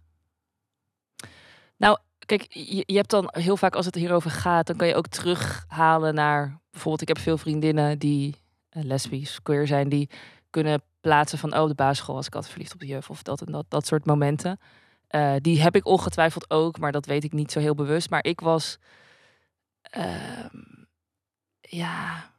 [2.30, 5.06] Kijk, je, je hebt dan heel vaak als het hierover gaat, dan kan je ook
[5.06, 8.36] terughalen naar bijvoorbeeld, ik heb veel vriendinnen die
[8.68, 10.10] eh, lesbisch, queer zijn, die
[10.50, 13.40] kunnen plaatsen van, oh, de basisschool was ik altijd verliefd op de juf of dat
[13.40, 14.58] en dat, dat soort momenten.
[15.06, 18.10] Eh, die heb ik ongetwijfeld ook, maar dat weet ik niet zo heel bewust.
[18.10, 18.78] Maar ik was,
[19.82, 20.56] ehm,
[21.60, 22.30] ja,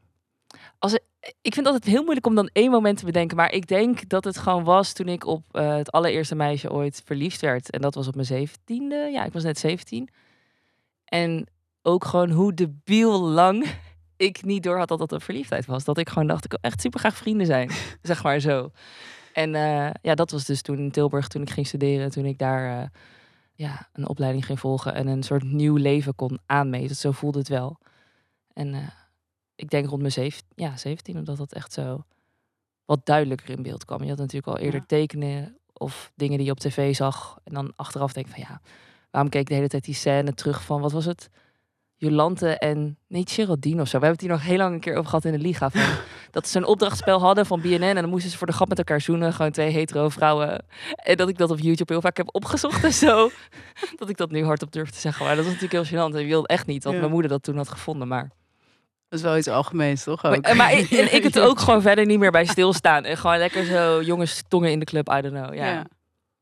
[0.82, 0.98] als
[1.42, 3.38] ik vind altijd heel moeilijk om dan één moment te bedenken.
[3.38, 7.02] Maar ik denk dat het gewoon was toen ik op eh, het allereerste meisje ooit
[7.06, 7.70] verliefd werd.
[7.70, 8.96] En dat was op mijn zeventiende.
[8.96, 10.10] Ja, ik was net 17.
[11.06, 11.48] En
[11.82, 13.66] ook gewoon hoe debiel lang
[14.18, 15.84] ik niet door had dat dat een verliefdheid was.
[15.84, 17.72] Dat ik gewoon dacht, ik wil echt super graag vrienden zijn.
[18.02, 18.72] zeg maar zo.
[19.34, 22.12] En eh, ja, dat was dus toen in Tilburg, toen ik ging studeren.
[22.12, 22.88] Toen ik daar eh,
[23.54, 26.96] ja, een opleiding ging volgen en een soort nieuw leven kon aanmeten.
[26.96, 27.78] Zo voelde het wel.
[28.54, 28.94] En
[29.62, 32.04] ik denk rond mijn zeven, ja, 17, omdat dat echt zo
[32.86, 34.04] wat duidelijker in beeld kwam.
[34.04, 34.86] Je had natuurlijk al eerder Ja.
[34.86, 37.40] tekenen of dingen die je op tv zag.
[37.44, 38.62] En dan achteraf denk ik van ja,
[39.12, 41.30] waarom keek ik de hele tijd die scène terug van, wat was het?
[41.96, 44.00] Jolante en, niet Geraldine of zo.
[44.00, 45.70] We hebben het hier nog heel lang een keer over gehad in de Liga.
[45.70, 45.82] Van,
[46.32, 47.82] dat ze een opdrachtspel hadden van BNN.
[47.84, 49.34] En dan moesten ze voor de grap met elkaar zoenen.
[49.34, 50.66] Gewoon twee hetero vrouwen.
[50.96, 53.30] En dat ik dat op YouTube heel vaak heb opgezocht en zo.
[54.00, 55.26] dat ik dat nu hardop durf te zeggen.
[55.26, 56.14] Maar dat was natuurlijk heel gênant.
[56.16, 57.00] En ik wilde echt niet dat Ja.
[57.00, 58.08] mijn moeder dat toen had gevonden.
[58.08, 58.32] Maar
[59.12, 60.26] Dat is wel iets algemeens, toch?
[60.26, 60.42] Ook?
[60.42, 63.04] maar, maar ik, en ik het ook gewoon verder niet meer bij stilstaan.
[63.04, 65.54] En gewoon lekker zo jongens tongen in de club, I don't know.
[65.54, 65.66] Ja.
[65.72, 65.86] Ja.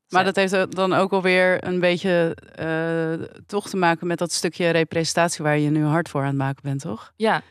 [0.10, 4.70] Maar dat heeft dan ook alweer een beetje eh, toch te maken met dat stukje
[4.70, 7.12] representatie waar je nu hard voor aan het maken bent, toch?
[7.16, 7.42] Ja.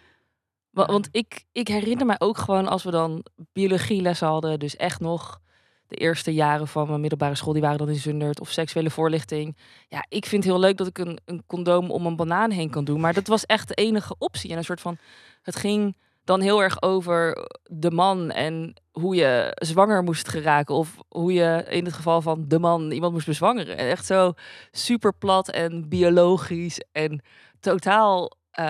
[0.71, 0.93] Wa- Ja.
[0.93, 5.41] Want ik, ik herinner mij ook gewoon als we dan biologielessen hadden, dus echt nog
[5.89, 9.57] de eerste jaren van mijn middelbare school, die waren dan in Zundert of seksuele voorlichting.
[9.89, 12.71] Ja, ik vind het heel leuk dat ik een, een condoom om een banaan heen
[12.71, 14.51] kan doen, maar dat was echt de enige optie.
[14.51, 14.97] En een soort van,
[15.43, 20.97] het ging dan heel erg over de man en hoe je zwanger moest geraken of
[21.09, 23.77] hoe je in het geval van de man iemand moest bezwangeren.
[23.77, 24.33] En echt zo
[24.71, 27.23] super plat en biologisch en
[27.61, 28.65] totaal, eh,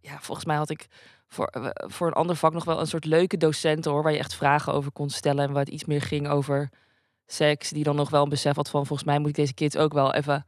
[0.00, 0.86] ja, volgens mij had ik
[1.32, 4.18] voor, eh, voor een ander vak nog wel een soort leuke docenten hoor, waar je
[4.18, 6.68] echt vragen over kon stellen en waar het iets meer ging over
[7.26, 9.76] seks, die dan nog wel een besef had van volgens mij moet ik deze kids
[9.76, 10.46] ook wel even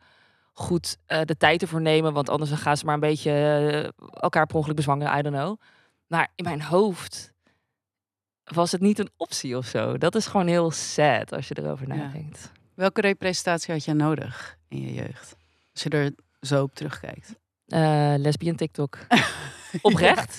[0.52, 3.88] goed eh, de tijd ervoor nemen, want anders dan gaan ze maar een beetje eh,
[4.22, 5.60] elkaar per ongeluk bezwangeren, I don't know.
[6.06, 7.32] Maar in mijn hoofd
[8.44, 9.98] was het niet een optie of zo.
[9.98, 11.94] Dat is gewoon heel sad als je erover Ja.
[11.94, 12.52] nadenkt.
[12.74, 15.36] Welke representatie had je nodig in je jeugd?
[15.72, 17.34] Als je er zo op terugkijkt.
[17.66, 18.98] Eh lesbian TikTok.
[19.82, 20.38] Oprecht?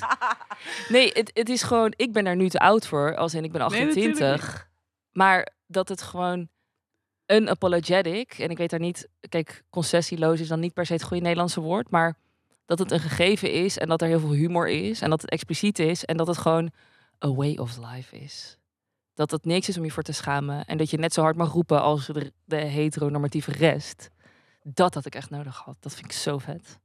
[0.89, 3.51] Nee, het, het is gewoon, ik ben er nu te oud voor, als in ik
[3.51, 4.69] ben Nee, natuurlijk 28.
[5.11, 6.47] maar dat het gewoon
[7.27, 11.23] unapologetic, en ik weet daar niet, kijk, concessieloos is dan niet per se het goede
[11.23, 12.17] Nederlandse woord, maar
[12.65, 15.31] dat het een gegeven is en dat er heel veel humor is en dat het
[15.31, 16.71] expliciet is en dat het gewoon
[17.25, 18.57] a way of life is.
[19.13, 21.35] Dat het niks is om je voor te schamen en dat je net zo hard
[21.35, 24.09] mag roepen als de, de heteronormatieve rest.
[24.63, 25.77] Dat had ik echt nodig gehad.
[25.79, 26.79] Dat vind ik zo vet.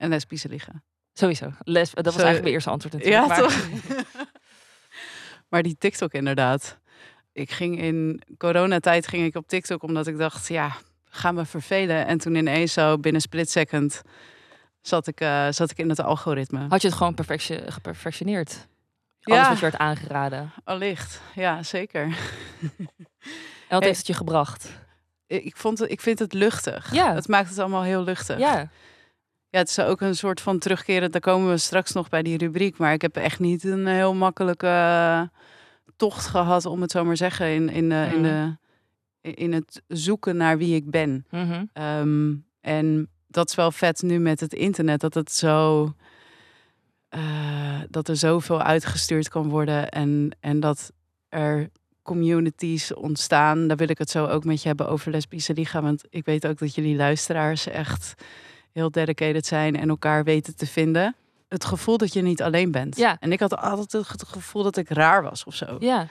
[0.00, 0.82] En lesbische liggen.
[1.12, 1.52] Sowieso.
[1.62, 3.22] Les, dat was eigenlijk mijn eerste antwoord natuurlijk.
[3.22, 3.68] Ja, maar- toch?
[5.50, 6.78] maar die TikTok inderdaad.
[7.32, 12.06] Ik ging in coronatijd ging ik op TikTok omdat ik dacht, ja, ga me vervelen.
[12.06, 14.02] En toen ineens zo binnen split second
[14.80, 16.66] zat ik, eh, zat ik in het algoritme.
[16.68, 18.66] Had je het gewoon perfectio- geperfectioneerd?
[19.22, 19.48] Alles Ja.
[19.48, 20.52] wat je werd aangeraden.
[20.64, 22.02] Allicht, ja, zeker.
[23.68, 24.68] En wat heeft het je gebracht?
[25.26, 26.92] Ik, vond het, ik vind het luchtig.
[26.92, 27.14] Ja.
[27.14, 28.38] Het maakt het allemaal heel luchtig.
[28.38, 28.68] Ja,
[29.50, 31.10] Ja, het is ook een soort van terugkeren.
[31.10, 32.78] Daar komen we straks nog bij die rubriek.
[32.78, 35.22] Maar ik heb echt niet een heel makkelijke eh,
[35.96, 38.22] tocht gehad, om het zo maar zeggen, in, in, de, in, Mhm.
[38.22, 38.56] de,
[39.34, 41.26] in het zoeken naar wie ik ben.
[41.30, 41.64] Mhm.
[41.72, 45.92] Ehm, en dat is wel vet nu met het internet, dat het zo.
[47.08, 50.92] eh, dat er zoveel uitgestuurd kan worden en, en dat
[51.28, 51.68] er
[52.02, 53.68] communities ontstaan.
[53.68, 55.82] Daar wil ik het zo ook met je hebben over Lesbische Liga.
[55.82, 58.14] Want ik weet ook dat jullie luisteraars echt
[58.72, 61.14] heel dedicated zijn en elkaar weten te vinden.
[61.48, 62.96] Het gevoel dat je niet alleen bent.
[62.96, 63.16] Ja.
[63.20, 65.76] En ik had altijd het gevoel dat ik raar was of zo.
[65.78, 66.08] ja,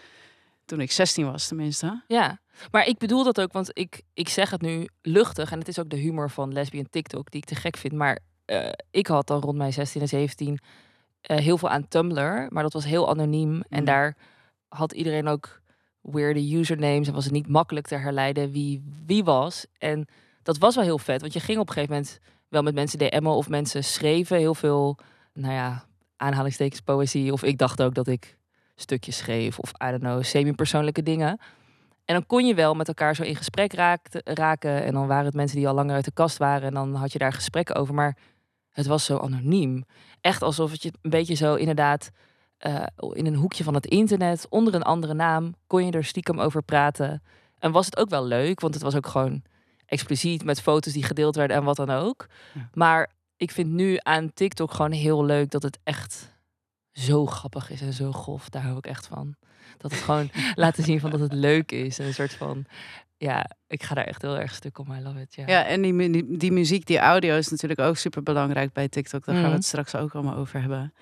[0.66, 2.04] Toen ik 16 was tenminste.
[2.08, 2.40] ja.
[2.72, 5.52] Maar ik bedoel dat ook, want ik, ik zeg het nu luchtig.
[5.52, 7.94] En het is ook de humor van lesbian TikTok die ik te gek vind.
[7.94, 10.60] Maar eh, ik had dan rond mijn 16 en 17
[11.22, 12.48] eh, heel veel aan Tumblr.
[12.50, 13.62] Maar dat was heel anoniem.
[13.70, 13.86] En Mm.
[13.86, 14.16] daar
[14.68, 15.62] had iedereen ook
[16.02, 17.08] weirde usernames.
[17.08, 19.66] En was het niet makkelijk te herleiden wie wie was.
[19.78, 20.08] En
[20.44, 21.22] dat was wel heel vet.
[21.22, 22.20] Want je ging op een gegeven moment
[22.50, 24.98] wel met mensen DM'en of mensen schreven heel veel,
[25.34, 25.86] nou ja,
[26.18, 27.34] aanhalingstekens poëzie.
[27.34, 28.38] Of ik dacht ook dat ik
[28.76, 31.40] stukjes schreef of I don't know, semi-persoonlijke dingen.
[32.06, 33.74] En dan kon je wel met elkaar zo in gesprek
[34.24, 34.84] raken.
[34.84, 36.68] En dan waren het mensen die al langer uit de kast waren.
[36.68, 37.94] En dan had je daar gesprekken over.
[37.94, 38.18] Maar
[38.70, 39.86] het was zo anoniem.
[40.22, 42.12] Echt alsof het je een beetje zo inderdaad
[42.58, 42.84] eh,
[43.14, 46.64] in een hoekje van het internet, onder een andere naam, kon je er stiekem over
[46.64, 47.24] praten.
[47.60, 49.42] En was het ook wel leuk, want het was ook gewoon
[49.90, 52.28] expliciet met foto's die gedeeld werden en wat dan ook.
[52.54, 52.70] Ja.
[52.74, 56.38] Maar ik vind nu aan TikTok gewoon heel leuk dat het echt
[56.92, 58.50] zo grappig is en zo grof.
[58.50, 59.36] Daar hou ik echt van.
[59.78, 62.00] Dat het gewoon laten zien van dat het leuk is.
[62.00, 62.66] En een soort van,
[63.18, 64.92] ja, ik ga daar echt heel erg stuk om.
[64.92, 65.36] I love it.
[65.36, 65.44] Ja.
[65.48, 69.26] Ja, en die, die, die muziek, die audio is natuurlijk ook super belangrijk bij TikTok.
[69.26, 69.58] Daar gaan we Mhm.
[69.60, 70.94] het straks ook allemaal over hebben.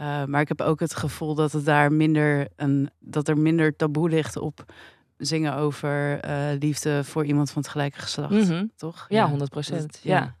[0.00, 3.76] Uh, maar ik heb ook het gevoel dat het daar minder een, dat er minder
[3.76, 4.72] taboe ligt op
[5.18, 8.30] zingen over uh, liefde voor iemand van het gelijke geslacht.
[8.32, 8.66] Mhm.
[8.76, 9.06] Toch?
[9.08, 9.92] Ja, 100 procent.
[9.92, 10.36] Dat- Ja.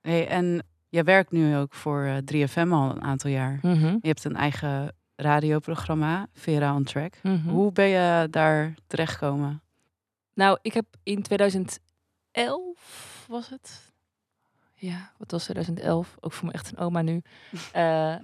[0.00, 3.58] Hey, en jij werkt nu ook voor uh, 3FM al een aantal jaar.
[3.62, 3.84] Mhm.
[3.86, 7.14] Je hebt een eigen radioprogramma, Vera on Track.
[7.22, 7.48] Mhm.
[7.48, 9.62] Hoe ben je daar terechtgekomen?
[10.34, 13.92] Nou, ik heb in 2011 was het.
[14.74, 16.16] Ja, wat was 2011?
[16.20, 17.22] Ook voor me echt een oma nu.
[17.72, 18.14] Eh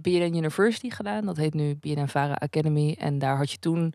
[0.00, 1.26] BNN University gedaan.
[1.26, 2.96] Dat heet nu BNN Vara Academy.
[2.98, 3.94] En daar had je toen,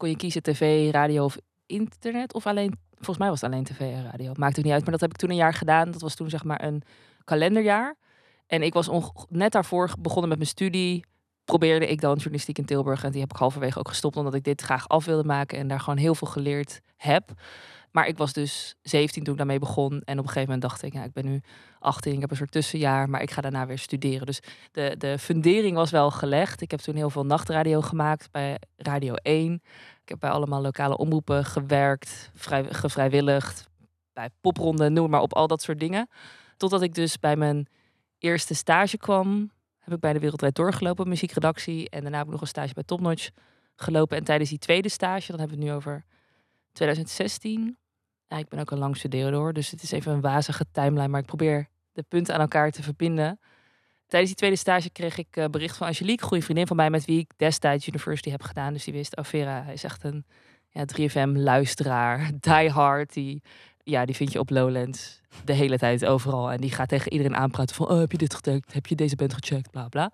[0.00, 2.34] kon je kiezen tv, radio of internet.
[2.34, 4.32] Of alleen, volgens mij was het alleen tv en radio.
[4.36, 4.82] Maakt ook niet uit.
[4.82, 5.90] Maar dat heb ik toen een jaar gedaan.
[5.90, 6.82] Dat was toen zeg maar een
[7.24, 7.96] kalenderjaar.
[8.46, 8.90] En ik was
[9.28, 11.04] net daarvoor begonnen met mijn studie.
[11.44, 13.04] Probeerde ik dan journalistiek in Tilburg.
[13.04, 14.16] En die heb ik halverwege ook gestopt.
[14.16, 15.58] Omdat ik dit graag af wilde maken.
[15.58, 17.32] En daar gewoon heel veel geleerd heb.
[17.90, 19.92] Maar ik was dus 17 toen ik daarmee begon.
[19.92, 21.40] En op een gegeven moment dacht ik, ja, ik ben nu
[21.78, 24.26] 18, ik heb een soort tussenjaar, maar ik ga daarna weer studeren.
[24.26, 24.40] Dus
[24.72, 26.60] de, de fundering was wel gelegd.
[26.60, 29.54] Ik heb toen heel veel nachtradio gemaakt bij Radio 1.
[30.02, 33.68] Ik heb bij allemaal lokale omroepen gewerkt, vrij, gevrijwilligd,
[34.12, 36.08] bij popronden, noem maar op, al dat soort dingen.
[36.56, 37.68] Totdat ik dus bij mijn
[38.18, 41.90] eerste stage kwam, heb ik bij de Wereldwijd doorgelopen, muziekredactie.
[41.90, 43.30] En daarna heb ik nog een stage bij Topnotch
[43.76, 44.16] gelopen.
[44.16, 46.04] En tijdens die tweede stage, dan hebben we het nu over
[46.72, 47.78] 2016.
[48.26, 51.08] Ja, ik ben ook een lang studeren hoor, dus het is even een wazige timeline.
[51.08, 53.40] Maar ik probeer de punten aan elkaar te verbinden.
[54.06, 57.04] Tijdens die tweede stage kreeg ik uh, bericht van Angelique, goede vriendin van mij, met
[57.04, 58.72] wie ik destijds university heb gedaan.
[58.72, 60.24] Dus die wist, oh Vera, hij is echt een
[60.68, 63.12] ja, 3FM-luisteraar, die hard.
[63.12, 63.42] Die,
[63.82, 66.50] ja, die vind je op Lowlands de hele tijd overal.
[66.50, 68.72] En die gaat tegen iedereen aanpraten van, oh, heb je dit gecheckt?
[68.72, 69.70] Heb je deze band gecheckt?
[69.70, 70.12] Bla, bla.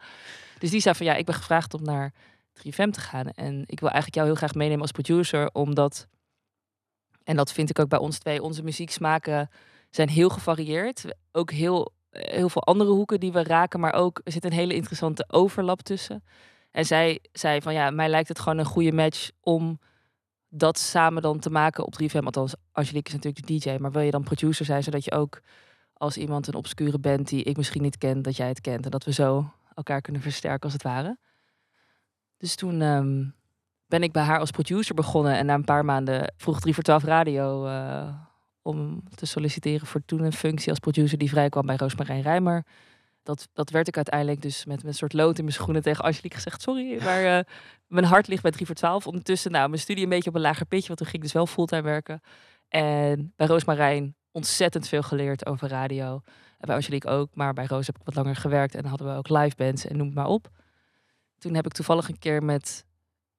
[0.59, 2.13] Dus die zei van, ja, ik ben gevraagd om naar
[2.59, 3.27] 3FM te gaan.
[3.31, 6.07] En ik wil eigenlijk jou heel graag meenemen als producer, omdat...
[7.27, 8.43] En dat vind ik ook bij ons twee.
[8.43, 9.51] Onze muzieksmaken
[9.91, 11.05] zijn heel gevarieerd.
[11.33, 13.81] Ook heel, heel veel andere hoeken die we raken.
[13.81, 16.25] Maar ook er zit een hele interessante overlap tussen.
[16.71, 19.79] En zij zei van ja, mij lijkt het gewoon een goede match om
[20.49, 22.25] dat samen dan te maken op 3FM.
[22.25, 23.77] Althans, Angelique is natuurlijk de DJ.
[23.81, 25.41] Maar wil je dan producer zijn, zodat je ook
[25.93, 28.85] als iemand een obscure band die ik misschien niet ken, dat jij het kent.
[28.85, 31.19] En dat we zo elkaar kunnen versterken als het ware.
[32.37, 33.35] Dus toen um,
[33.87, 35.37] ben ik bij haar als producer begonnen.
[35.37, 38.09] En na een paar maanden vroeg 3 voor 12 Radio uh,
[38.63, 42.65] om te solliciteren voor toen een functie als producer die vrijkwam bij Roosmarijn Rijmer.
[43.23, 46.37] Dat, dat werd ik uiteindelijk dus met, een soort lood in mijn schoenen tegen Angelique
[46.37, 46.63] gezegd.
[46.63, 47.41] Sorry, maar uh,
[47.87, 49.07] mijn hart ligt bij 3 voor 12.
[49.07, 51.33] Ondertussen, nou, mijn studie een beetje op een lager pitje, want toen ging ik dus
[51.33, 52.21] wel fulltime werken.
[52.69, 56.23] En bij Roosmarijn ontzettend veel geleerd over radio.
[56.59, 59.17] En bij Angelique ook, maar bij Roos heb ik wat langer gewerkt en hadden we
[59.17, 60.49] ook live bands en noem maar op.
[61.39, 62.86] Toen heb ik toevallig een keer met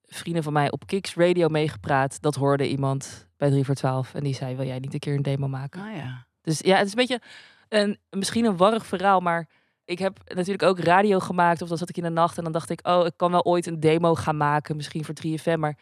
[0.08, 2.22] vrienden van mij op Kicks Radio meegepraat.
[2.22, 5.16] Dat hoorde iemand bij 3 voor 12 en die zei, wil jij niet een keer
[5.16, 5.82] een demo maken?
[5.82, 6.26] Ah ja.
[6.42, 7.22] Dus ja, het is een beetje
[7.70, 9.48] een, misschien een warrig verhaal, maar
[9.86, 11.62] ik heb natuurlijk ook radio gemaakt.
[11.62, 13.44] Of dan zat ik in de nacht en dan dacht ik, oh, ik kan wel
[13.44, 15.60] ooit een demo gaan maken, misschien voor 3FM.
[15.60, 15.78] Maar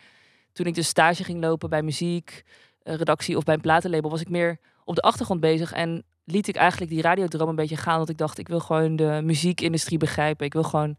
[0.54, 2.44] toen ik dus stage ging lopen bij muziek,
[2.82, 5.72] eh, redactie of bij een platenlabel, was ik meer op de achtergrond bezig.
[5.72, 7.98] En liet ik eigenlijk die radiodroom een beetje gaan.
[7.98, 10.46] Want ik dacht, ik wil gewoon de muziekindustrie begrijpen.
[10.46, 10.98] Ik wil gewoon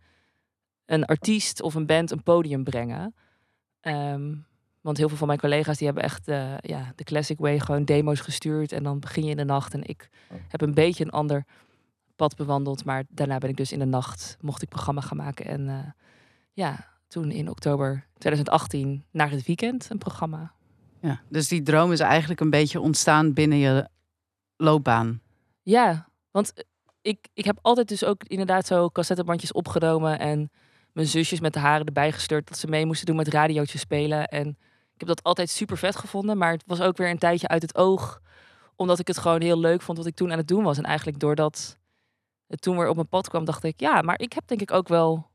[0.86, 3.14] een artiest of een band een podium brengen.
[3.80, 4.34] Ehm,
[4.80, 7.84] want heel veel van mijn collega's die hebben echt uh, ja, de classic way gewoon
[7.84, 8.72] demo's gestuurd.
[8.72, 9.74] En dan begin je in de nacht.
[9.74, 10.08] En ik
[10.48, 11.44] heb een beetje een ander
[12.16, 12.84] pad bewandeld.
[12.84, 15.46] Maar daarna ben ik dus in de nacht, mocht ik programma gaan maken.
[15.46, 15.78] En uh,
[16.52, 20.52] ja, toen in oktober 2018 naar het weekend een programma.
[21.00, 23.88] Ja, dus die droom is eigenlijk een beetje ontstaan binnen je
[24.56, 25.20] loopbaan.
[25.62, 26.52] Ja, want
[27.02, 30.50] ik, ik heb altijd dus ook inderdaad zo cassettebandjes opgenomen en
[30.96, 34.28] mijn zusjes met de haren erbij gestuurd dat ze mee moesten doen met radiootjes spelen.
[34.28, 34.48] En
[34.94, 37.62] ik heb dat altijd super vet gevonden, maar het was ook weer een tijdje uit
[37.62, 38.20] het oog,
[38.76, 40.78] omdat ik het gewoon heel leuk vond wat ik toen aan het doen was.
[40.78, 41.78] En eigenlijk doordat
[42.46, 44.70] het toen weer op mijn pad kwam, dacht ik, ja, maar ik heb denk ik
[44.70, 45.30] ook wel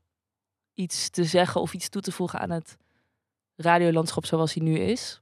[0.74, 2.76] iets te zeggen of iets toe te voegen aan het
[3.56, 5.20] radiolandschap zoals hij nu is.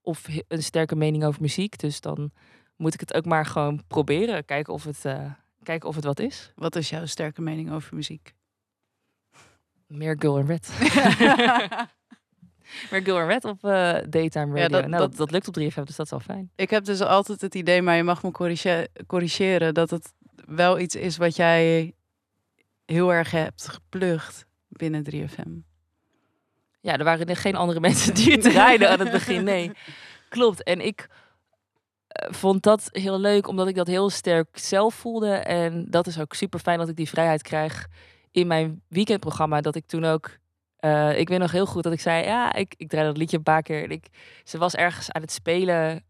[0.00, 1.78] Of een sterke mening over muziek.
[1.78, 2.32] Dus dan
[2.76, 4.44] moet ik het ook maar gewoon proberen.
[4.44, 6.52] Kijken of het, uh, kijken of het wat is.
[6.54, 8.34] Wat is jouw sterke mening over muziek?
[9.90, 10.68] Meer Girl in Red.
[12.90, 14.56] Meer Girl in Red op uh, Daytime Radio.
[14.56, 16.50] Ja, dat, nou, dat, dat, lukt op 3FM, dus dat is wel fijn.
[16.56, 18.30] Ik heb dus altijd het idee, maar je mag me
[19.06, 20.12] corrigeren, dat het
[20.46, 21.94] wel iets is wat jij
[22.84, 25.68] heel erg hebt geplucht binnen 3FM.
[26.80, 29.44] Ja, er waren geen andere mensen die het rijden aan het begin.
[29.44, 29.72] Nee,
[30.28, 30.62] klopt.
[30.62, 35.34] En ik uh, vond dat heel leuk, omdat ik dat heel sterk zelf voelde.
[35.34, 37.88] En dat is ook super fijn dat ik die vrijheid krijg
[38.30, 39.60] in mijn weekendprogramma.
[39.60, 40.38] Dat ik toen ook.
[40.80, 43.36] Uh, ik weet nog heel goed dat ik zei: Ja, ik, ik draai dat liedje
[43.36, 43.82] een paar keer.
[43.82, 44.06] En ik,
[44.44, 46.04] ze was ergens aan het spelen,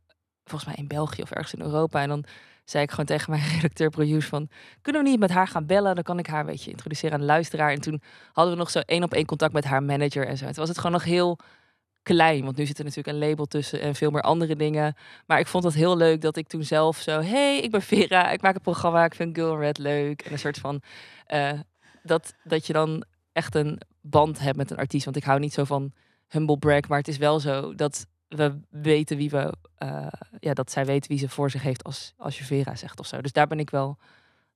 [0.45, 2.03] volgens mij in België of ergens in Europa.
[2.03, 2.25] En dan
[2.65, 4.49] zei ik gewoon tegen mijn redacteur producer van...
[4.83, 5.95] kunnen we niet met haar gaan bellen?
[5.95, 7.71] Dan kan ik haar een beetje introduceren aan de luisteraar.
[7.71, 8.03] En toen
[8.33, 10.47] hadden we nog zo één op één contact met haar manager en zo.
[10.47, 11.39] Toen was het gewoon nog heel
[12.03, 12.45] klein.
[12.45, 14.95] Want nu zit er natuurlijk een label tussen en veel meer andere dingen.
[15.27, 17.21] Maar ik vond het heel leuk dat ik toen zelf zo...
[17.21, 20.23] hey, ik ben Vera, ik maak een programma, ik vind Girl Red leuk.
[20.23, 20.83] En een soort van...
[21.29, 21.51] Uh,
[22.03, 25.05] dat, dat je dan echt een band hebt met een artiest.
[25.05, 25.93] Want ik hou niet zo van
[26.29, 30.07] humble brag, maar het is wel zo dat we weten wie we, uh,
[30.39, 33.07] ja, dat zij weten wie ze voor zich heeft als, als je Vera zegt of
[33.07, 33.21] zo.
[33.21, 33.99] Dus daar ben ik wel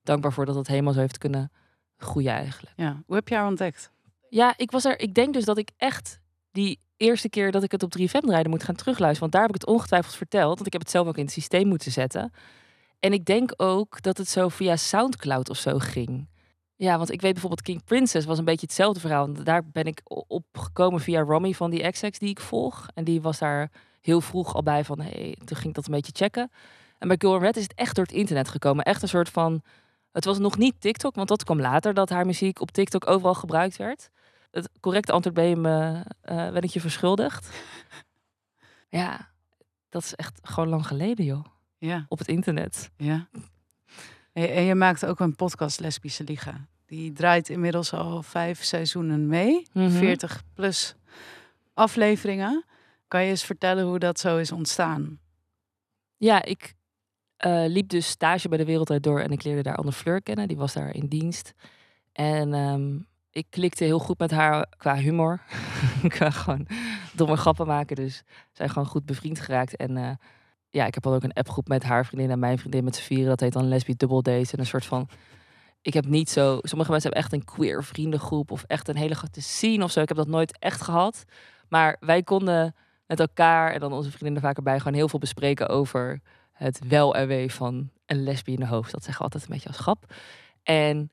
[0.03, 1.51] dankbaar voor dat het helemaal zo heeft kunnen
[1.97, 2.73] groeien eigenlijk.
[2.77, 3.91] Ja, hoe heb je haar ontdekt?
[4.29, 6.19] Ja, ik was er, ik denk dus dat ik echt
[6.51, 9.19] die eerste keer dat ik het op 3FM draaide moet gaan terugluisteren.
[9.19, 11.33] Want daar heb ik het ongetwijfeld verteld, want ik heb het zelf ook in het
[11.33, 12.33] systeem moeten zetten.
[12.99, 16.27] En ik denk ook dat het zo via Soundcloud of zo ging.
[16.77, 19.33] Ja, want ik weet bijvoorbeeld King Princess was een beetje hetzelfde verhaal.
[19.33, 22.87] Daar ben ik op gekomen via Romy van die XX die ik volg.
[22.93, 25.93] En die was daar heel vroeg al bij van, hey, toen ging ik dat een
[25.93, 26.51] beetje checken.
[26.97, 28.85] En bij Girl Red is het echt door het internet gekomen.
[28.85, 29.61] Echt een soort van,
[30.11, 33.33] het was nog niet TikTok, want dat kwam later dat haar muziek op TikTok overal
[33.33, 34.09] gebruikt werd.
[34.51, 37.49] Het correcte antwoord ben je me, uh, ben ik je verschuldigd.
[38.99, 39.29] ja,
[39.89, 41.45] dat is echt gewoon lang geleden, joh.
[41.77, 42.05] Ja.
[42.07, 42.91] Op het internet.
[42.97, 43.27] Ja.
[44.35, 46.67] En je maakt ook een podcast Lesbische Liga.
[46.85, 49.67] Die draait inmiddels al vijf seizoenen mee.
[49.73, 50.39] 40 mhm.
[50.53, 50.95] plus
[51.73, 52.65] afleveringen.
[53.07, 55.19] Kan je eens vertellen hoe dat zo is ontstaan?
[56.17, 56.75] Ja, ik
[57.45, 60.47] uh, liep dus stage bij de Wereldrijd Door en ik leerde daar Anne Fleur kennen.
[60.47, 61.53] Die was daar in dienst.
[62.11, 65.41] En um, ik klikte heel goed met haar qua humor.
[66.07, 66.67] qua gewoon
[67.13, 67.95] domme grappen maken.
[67.95, 69.75] Dus zijn gewoon goed bevriend geraakt.
[69.75, 70.09] En uh,
[70.75, 73.01] ja, ik heb dan ook een appgroep met haar vriendin en mijn vriendin met z'n
[73.01, 73.27] vieren.
[73.27, 74.53] Dat heet dan Lesbisch Double Dates.
[74.53, 75.09] En een soort van...
[75.81, 76.59] Ik heb niet zo...
[76.61, 78.51] Sommige mensen hebben echt een queer vriendengroep.
[78.51, 80.01] Of echt een hele grote scene of zo.
[80.01, 81.23] Ik heb dat nooit echt gehad.
[81.69, 82.75] Maar wij konden
[83.07, 87.15] met elkaar en dan onze vriendinnen vaker bij gewoon heel veel bespreken over het wel
[87.15, 88.91] en wee van een lesbie in de hoofd.
[88.91, 90.13] Dat zeggen we altijd een beetje als grap.
[90.63, 91.11] En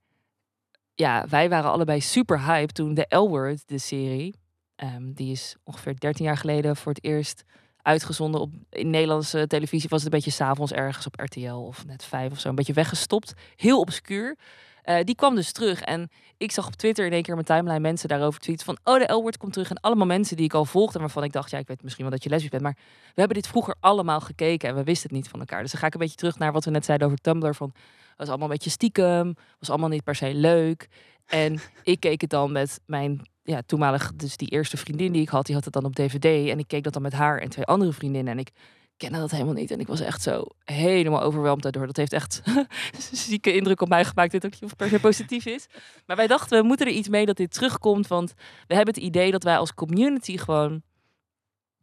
[0.95, 4.35] ja, wij waren allebei super hype toen de L-Word, de serie,
[4.77, 7.45] um, die is ongeveer 13 jaar geleden voor het eerst
[7.83, 9.89] uitgezonden op in Nederlandse televisie.
[9.89, 12.49] Was het een beetje s'avonds ergens op RTL of net 5 of zo.
[12.49, 13.33] Een beetje weggestopt.
[13.57, 14.37] Heel obscuur.
[14.85, 15.81] Uh, die kwam dus terug.
[15.81, 18.79] En ik zag op Twitter in één keer mijn timeline mensen daarover tweeten van...
[18.85, 19.71] oh, de L-word komt terug.
[19.71, 20.99] En allemaal mensen die ik al volgde...
[20.99, 22.63] waarvan ik dacht, ja, ik weet misschien wel dat je lesbisch bent...
[22.63, 22.77] maar
[23.15, 24.69] we hebben dit vroeger allemaal gekeken...
[24.69, 25.63] en we wisten het niet van elkaar.
[25.63, 27.55] Dus dan ga ik een beetje terug naar wat we net zeiden over Tumblr...
[27.55, 27.73] van
[28.17, 30.89] was allemaal een beetje stiekem, was allemaal niet per se leuk.
[31.27, 35.29] En ik keek het dan met mijn ja, toenmalig, dus die eerste vriendin die ik
[35.29, 36.49] had, die had het dan op DVD.
[36.49, 38.33] En ik keek dat dan met haar en twee andere vriendinnen.
[38.33, 38.51] En ik
[38.97, 39.71] kende dat helemaal niet.
[39.71, 41.87] En ik was echt zo helemaal overweldigd daardoor.
[41.87, 42.43] Dat heeft echt
[43.13, 44.31] zieke indruk op mij gemaakt.
[44.31, 45.67] Dit ook niet of per se positief is.
[46.07, 48.07] Maar wij dachten, we moeten er iets mee dat dit terugkomt.
[48.07, 48.35] Want
[48.67, 50.83] we hebben het idee dat wij als community gewoon...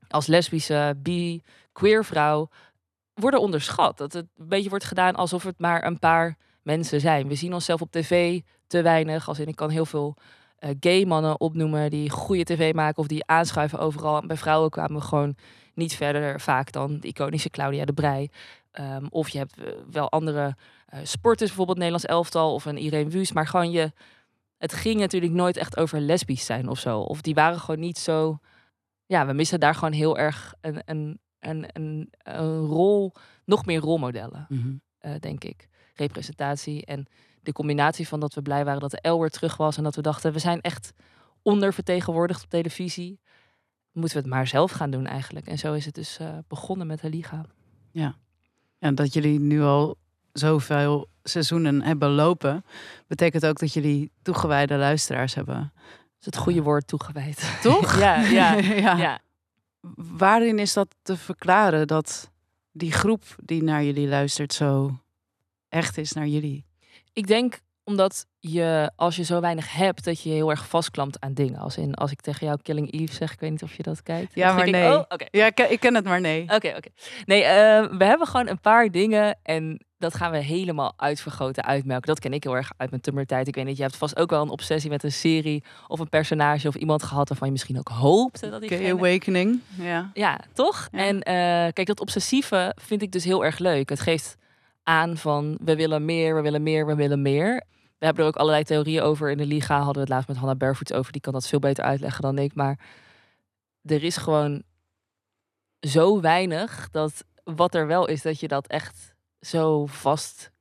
[0.07, 1.41] als lesbische, bi,
[1.71, 2.49] queer vrouw
[3.13, 3.97] worden onderschat.
[3.97, 7.27] Dat het een beetje wordt gedaan alsof het maar een paar mensen zijn.
[7.27, 9.27] We zien onszelf op tv te weinig.
[9.27, 10.17] Als in, ik kan heel veel
[10.59, 14.21] uh, gay mannen opnoemen die goede tv maken of die aanschuiven overal.
[14.21, 15.35] En bij vrouwen kwamen we gewoon
[15.73, 18.29] niet verder vaak dan de iconische Claudia de Brij.
[18.79, 20.55] Um, of je hebt uh, wel andere
[20.93, 23.33] uh, sporters, bijvoorbeeld Nederlands elftal of een Irene Wust.
[23.33, 23.91] Maar gewoon je,
[24.57, 26.99] het ging natuurlijk nooit echt over lesbisch zijn of zo.
[26.99, 28.39] Of die waren gewoon niet zo.
[29.05, 33.13] Ja, we missen daar gewoon heel erg een, een, een, een, een rol,
[33.45, 34.81] nog meer rolmodellen, mm -hmm.
[35.11, 35.67] uh, denk ik.
[35.93, 37.07] Representatie en
[37.41, 39.95] de combinatie van dat we blij waren dat de L weer terug was en dat
[39.95, 40.93] we dachten, we zijn echt
[41.41, 43.19] ondervertegenwoordigd op televisie.
[43.91, 45.47] Moeten we het maar zelf gaan doen eigenlijk.
[45.47, 47.45] En zo is het dus uh, begonnen met de Liga.
[47.91, 48.15] Ja.
[48.79, 49.97] En dat jullie nu al
[50.31, 52.65] zoveel seizoenen hebben lopen,
[53.07, 55.71] betekent ook dat jullie toegewijde luisteraars hebben.
[55.75, 57.59] Dat is het goede woord toegewijd.
[57.61, 57.99] Toch?
[58.05, 58.53] ja, ja,
[58.85, 58.97] ja.
[58.97, 59.19] ja.
[59.95, 62.31] Waarin is dat te verklaren dat
[62.71, 64.99] die groep die naar jullie luistert zo
[65.69, 66.65] echt is naar jullie?
[67.19, 71.33] Ik denk omdat je, als je zo weinig hebt, dat je heel erg vastklampt aan
[71.33, 71.59] dingen.
[71.59, 74.03] Als, in, als ik tegen jou Killing Eve zeg, ik weet niet of je dat
[74.03, 74.35] kijkt.
[74.35, 74.87] Ja, maar nee.
[74.87, 75.27] Ik, oh, okay.
[75.31, 76.41] Ja, ik, ik, ken het, maar nee.
[76.41, 76.89] Oké, oké.
[77.25, 77.47] Nee, uh,
[77.97, 82.07] we hebben gewoon een paar dingen en dat gaan we helemaal uitvergroten, uitmelken.
[82.07, 83.47] Dat ken ik heel erg uit mijn Tumblr-tijd.
[83.47, 86.09] Ik weet niet, je hebt vast ook wel een obsessie met een serie of een
[86.09, 88.93] personage of iemand gehad waarvan je misschien ook hoopte dat die.
[88.93, 90.09] Awakening, ja.
[90.13, 90.87] Ja, toch?
[90.91, 90.99] Ja.
[90.99, 91.23] En uh,
[91.73, 93.89] kijk, dat obsessieve vind ik dus heel erg leuk.
[93.89, 94.37] Het geeft
[94.83, 97.63] aan van we willen meer, we willen meer, we willen meer.
[97.97, 99.31] We hebben er ook allerlei theorieën over.
[99.31, 101.11] In de Liga hadden we het laatst met Hannah Barefoots over.
[101.11, 102.55] Die kan dat veel beter uitleggen dan ik.
[102.55, 102.79] Maar
[103.81, 104.63] er is gewoon
[105.79, 110.51] zo weinig dat wat er wel is, dat je dat echt zo vast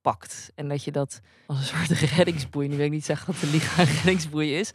[0.00, 0.50] pakt.
[0.54, 2.68] En dat je dat als een soort reddingsboei.
[2.68, 4.72] Nu wil ik niet zeggen dat de Liga een reddingsboei is.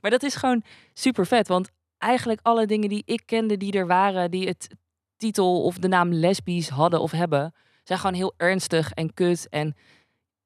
[0.00, 1.48] Maar dat is gewoon super vet.
[1.48, 4.68] Want eigenlijk alle dingen die ik kende die er waren, die het
[5.16, 7.54] titel of de naam lesbisch hadden of hebben,
[7.90, 9.48] zijn gewoon heel ernstig en kut.
[9.48, 9.74] En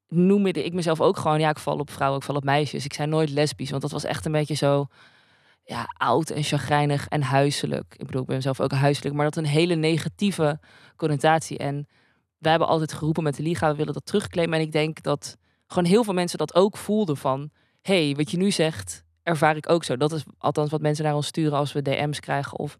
[0.08, 2.84] noemde ik mezelf ook gewoon, ja, ik val op vrouwen, ik val op meisjes.
[2.84, 4.86] Ik zei nooit lesbisch, want dat was echt een beetje zo
[5.64, 7.94] ja, oud en chagrijnig en huiselijk.
[7.96, 10.60] Ik bedoel, ik ben zelf ook huiselijk, maar dat een hele negatieve
[10.96, 11.58] connotatie.
[11.58, 11.86] En
[12.38, 14.58] wij hebben altijd geroepen met de Liga, we willen dat terugclaimen.
[14.58, 17.50] En ik denk dat gewoon heel veel mensen dat ook voelden van,
[17.82, 19.96] hey, wat je nu zegt, ervaar ik ook zo.
[19.96, 22.78] Dat is althans wat mensen naar ons sturen als we DM's krijgen of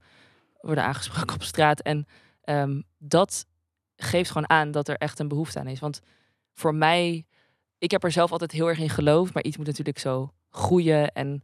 [0.60, 1.80] worden aangesproken op straat.
[1.80, 2.06] En
[2.44, 3.46] um, dat
[3.96, 5.80] geeft gewoon aan dat er echt een behoefte aan is.
[5.80, 6.00] Want
[6.52, 7.24] voor mij,
[7.78, 11.12] ik heb er zelf altijd heel erg in geloofd, maar iets moet natuurlijk zo groeien
[11.12, 11.42] en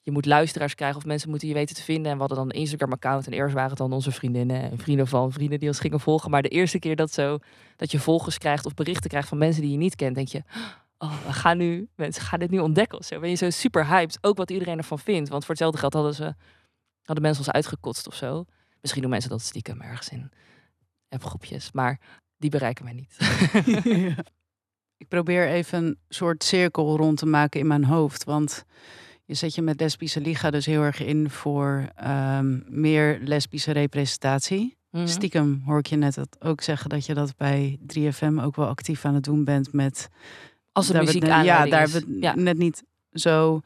[0.00, 2.06] je moet luisteraars krijgen of mensen moeten je weten te vinden.
[2.06, 5.06] En we hadden dan een Instagram-account en eerst waren het dan onze vriendinnen en vrienden
[5.06, 6.30] van vrienden die ons gingen volgen.
[6.30, 7.38] Maar de eerste keer dat, zo,
[7.76, 10.42] dat je volgers krijgt of berichten krijgt van mensen die je niet kent, denk je,
[10.98, 13.20] oh, we gaan nu, mensen gaan dit nu ontdekken zo.
[13.20, 15.28] Ben je zo super hyped, ook wat iedereen ervan vindt.
[15.28, 16.34] Want voor hetzelfde geld hadden ze,
[17.02, 18.44] hadden mensen ons uitgekotst of zo.
[18.80, 20.30] Misschien doen mensen dat stiekem ergens in
[21.12, 22.00] appgroepjes, maar
[22.36, 23.16] die bereiken mij niet.
[23.84, 24.14] ja.
[25.02, 28.24] Ik probeer even een soort cirkel rond te maken in mijn hoofd.
[28.24, 28.64] Want
[29.24, 34.76] je zet je met Lesbische Liga dus heel erg in voor um, meer lesbische representatie.
[34.90, 35.06] Mm -hmm.
[35.08, 38.66] Stiekem hoor ik je net dat ook zeggen dat je dat bij 3FM ook wel
[38.66, 40.08] actief aan het doen bent met.
[40.72, 42.34] Als de muziek net, Ja, daar hebben we ja.
[42.34, 43.60] net niet zo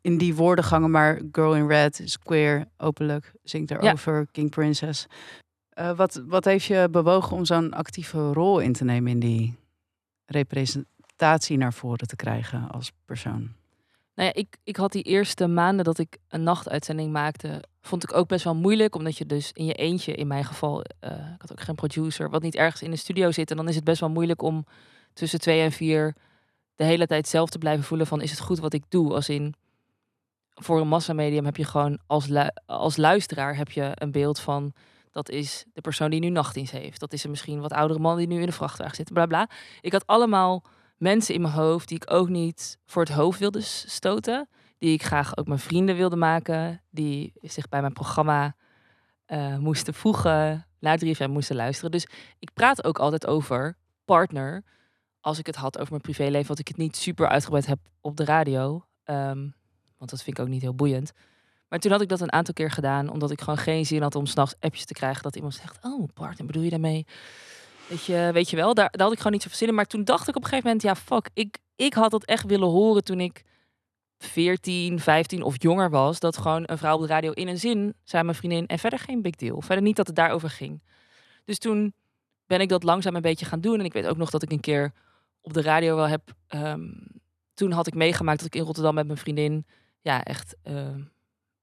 [0.00, 4.24] in die woorden gangen, maar Girl in Red is queer, openlijk, zingt erover, ja.
[4.32, 5.06] King Princess.
[5.74, 9.58] Uh, wat, wat heeft je bewogen om zo'n actieve rol in te nemen in die
[10.26, 13.52] representatie naar voren te krijgen als persoon?
[14.14, 18.14] Nou ja, ik, ik had die eerste maanden dat ik een nachtuitzending maakte, vond ik
[18.14, 18.94] ook best wel moeilijk.
[18.94, 22.30] Omdat je dus in je eentje, in mijn geval, uh, ik had ook geen producer,
[22.30, 23.50] wat niet ergens in de studio zit.
[23.50, 24.66] En dan is het best wel moeilijk om
[25.12, 26.14] tussen twee en vier
[26.76, 29.14] de hele tijd zelf te blijven voelen van is het goed wat ik doe?
[29.14, 29.54] Als in,
[30.54, 32.28] voor een massamedium heb je gewoon als,
[32.66, 34.72] als luisteraar heb je een beeld van
[35.12, 37.00] dat is de persoon die nu nachtdienst heeft.
[37.00, 39.12] Dat is een misschien wat oudere man die nu in de vrachtwagen zit.
[39.12, 39.48] Bla bla.
[39.80, 40.64] Ik had allemaal
[40.96, 44.48] mensen in mijn hoofd die ik ook niet voor het hoofd wilde stoten.
[44.78, 46.82] Die ik graag ook mijn vrienden wilde maken.
[46.90, 48.56] Die zich bij mijn programma
[49.26, 50.66] uh, moesten voegen.
[50.78, 51.90] Naar 3FM moesten luisteren.
[51.90, 52.06] Dus
[52.38, 54.64] ik praat ook altijd over partner.
[55.20, 56.46] Als ik het had over mijn privéleven.
[56.46, 58.84] Want ik het niet super uitgebreid heb op de radio.
[59.04, 59.54] Um,
[59.98, 61.12] want dat vind ik ook niet heel boeiend.
[61.72, 64.14] Maar toen had ik dat een aantal keer gedaan, omdat ik gewoon geen zin had
[64.14, 67.06] om s'nachts appjes te krijgen dat iemand zegt: Oh, partner, bedoel je daarmee?
[67.88, 69.74] Weet je, weet je wel, daar, daar had ik gewoon niet zoveel zin in.
[69.74, 72.46] Maar toen dacht ik op een gegeven moment: Ja, fuck, ik, ik had dat echt
[72.46, 73.42] willen horen toen ik
[74.18, 76.20] 14, 15 of jonger was.
[76.20, 78.98] Dat gewoon een vrouw op de radio in een zin zei mijn vriendin en verder
[78.98, 79.60] geen big deal.
[79.60, 80.82] Verder niet dat het daarover ging.
[81.44, 81.94] Dus toen
[82.46, 83.78] ben ik dat langzaam een beetje gaan doen.
[83.78, 84.92] En ik weet ook nog dat ik een keer
[85.40, 86.34] op de radio wel heb.
[86.46, 86.88] ehm,
[87.54, 89.66] toen had ik meegemaakt dat ik in Rotterdam met mijn vriendin
[90.00, 91.00] ja, echt ehm,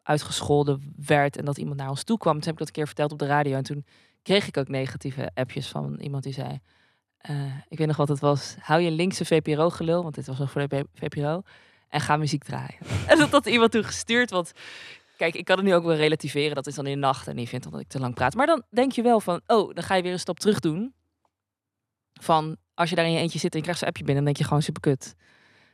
[0.10, 1.38] uitgescholden werd.
[1.38, 2.34] En dat iemand naar ons toe kwam.
[2.34, 3.56] Toen heb ik dat een keer verteld op de radio.
[3.56, 3.86] En toen
[4.22, 6.60] kreeg ik ook negatieve appjes van iemand die zei.
[7.18, 8.56] eh, ik weet nog wat het was.
[8.60, 11.42] Hou je linkse VPRO-gelul, want dit was nog voor de VPRO.
[11.90, 12.80] En ga muziek draaien.
[13.12, 14.30] en dat had iemand toen gestuurd.
[14.30, 14.52] Want
[15.18, 16.56] kijk, ik kan het nu ook wel relativeren.
[16.56, 18.36] Dat is dan in de nacht en die vindt dat ik te lang praat.
[18.36, 20.94] Maar dan denk je wel van, oh, dan ga je weer een stap terug doen.
[22.22, 24.34] Van, als je daar in je eentje zit en je krijgt zo'n appje binnen, dan
[24.34, 25.16] denk je gewoon super kut.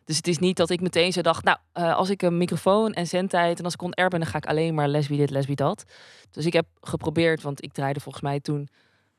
[0.06, 2.94] Dus het is niet dat ik meteen zo dacht, nou, eh, als ik een microfoon
[2.94, 5.30] en zendtijd en als ik on air ben, dan ga ik alleen maar lesbi dit,
[5.30, 5.84] lesbi dat.
[6.32, 8.68] Dus ik heb geprobeerd, want ik draaide volgens mij toen,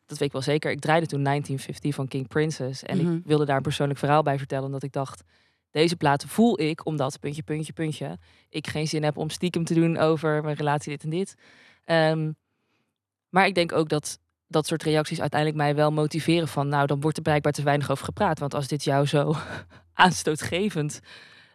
[0.06, 2.82] dat weet ik wel zeker, ik draaide toen 1950 van King Princess.
[2.82, 3.14] En Mhm.
[3.16, 5.22] ik wilde daar een persoonlijk verhaal bij vertellen, omdat ik dacht,
[5.70, 8.18] deze plaat voel ik, omdat, puntje, puntje, puntje,
[8.48, 11.34] ik geen zin heb om stiekem te doen over mijn relatie dit en dit.
[11.84, 12.32] Ehm,
[13.28, 14.18] maar ik denk ook dat
[14.48, 17.90] dat soort reacties uiteindelijk mij wel motiveren van, nou, dan wordt er blijkbaar te weinig
[17.90, 18.38] over gepraat.
[18.38, 19.36] Want als dit jou zo
[19.96, 21.00] aanstootgevend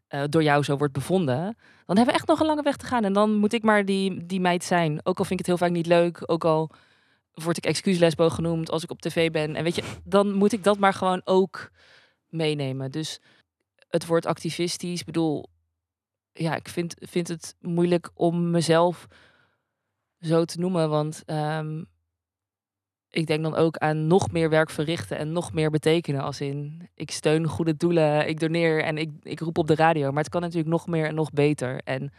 [0.07, 2.85] eh, door jou zo wordt bevonden, dan hebben we echt nog een lange weg te
[2.85, 3.03] gaan.
[3.03, 4.99] En dan moet ik maar die, die meid zijn.
[5.03, 6.71] Ook al vind ik het heel vaak niet leuk, ook al
[7.33, 9.55] word ik excuuslesbo genoemd als ik op tv ben.
[9.55, 11.71] En weet je, dan moet ik dat maar gewoon ook
[12.29, 12.91] meenemen.
[12.91, 13.19] Dus
[13.89, 14.99] het wordt activistisch.
[14.99, 15.49] Ik bedoel,
[16.33, 19.07] ja, ik vind, vind het moeilijk om mezelf
[20.19, 20.89] zo te noemen.
[20.89, 21.83] Want ehm,
[23.11, 26.21] ik denk dan ook aan nog meer werk verrichten en nog meer betekenen.
[26.21, 30.11] Als in, ik steun goede doelen, ik doneer en ik, ik roep op de radio.
[30.11, 31.81] Maar het kan natuurlijk nog meer en nog beter.
[31.83, 32.11] En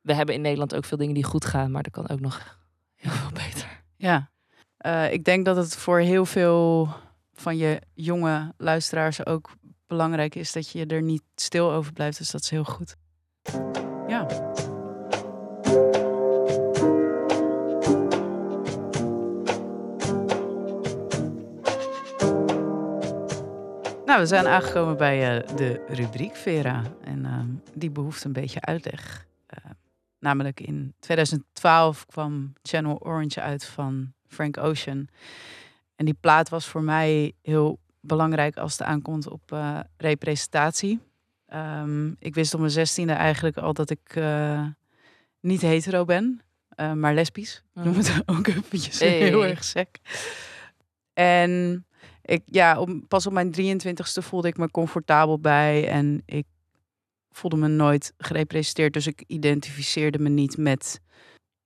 [0.00, 2.58] we hebben in Nederland ook veel dingen die goed gaan, maar dat kan ook nog
[3.02, 3.84] heel veel beter.
[3.96, 4.30] Ja,
[4.76, 6.88] Eh, ik denk dat het voor heel veel
[7.34, 9.50] van je jonge luisteraars ook
[9.86, 12.18] belangrijk is dat je er niet stil over blijft.
[12.18, 12.96] Dus dat is heel goed.
[14.06, 14.26] Ja.
[24.16, 26.82] Nou, we zijn aangekomen bij eh, de rubriek Vera.
[27.04, 29.26] En ehm, die behoeft een beetje uitleg.
[29.46, 29.70] Eh,
[30.18, 35.08] namelijk in 2012 kwam Channel Orange uit van Frank Ocean.
[35.96, 41.00] En die plaat was voor mij heel belangrijk als het aankomt op eh, representatie.
[41.46, 44.66] Ehm, ik wist op mijn zestiende eigenlijk al dat ik eh,
[45.40, 46.42] niet hetero ben,
[46.94, 47.62] maar lesbisch.
[47.74, 49.18] Ik noem het ook eventjes Hey.
[49.18, 49.88] heel erg sec.
[51.12, 51.85] En
[52.26, 55.88] ik, ja, op, pas op mijn 23ste voelde ik me comfortabel bij.
[55.88, 56.46] En ik
[57.30, 58.92] voelde me nooit gerepresenteerd.
[58.92, 61.00] Dus ik identificeerde me niet met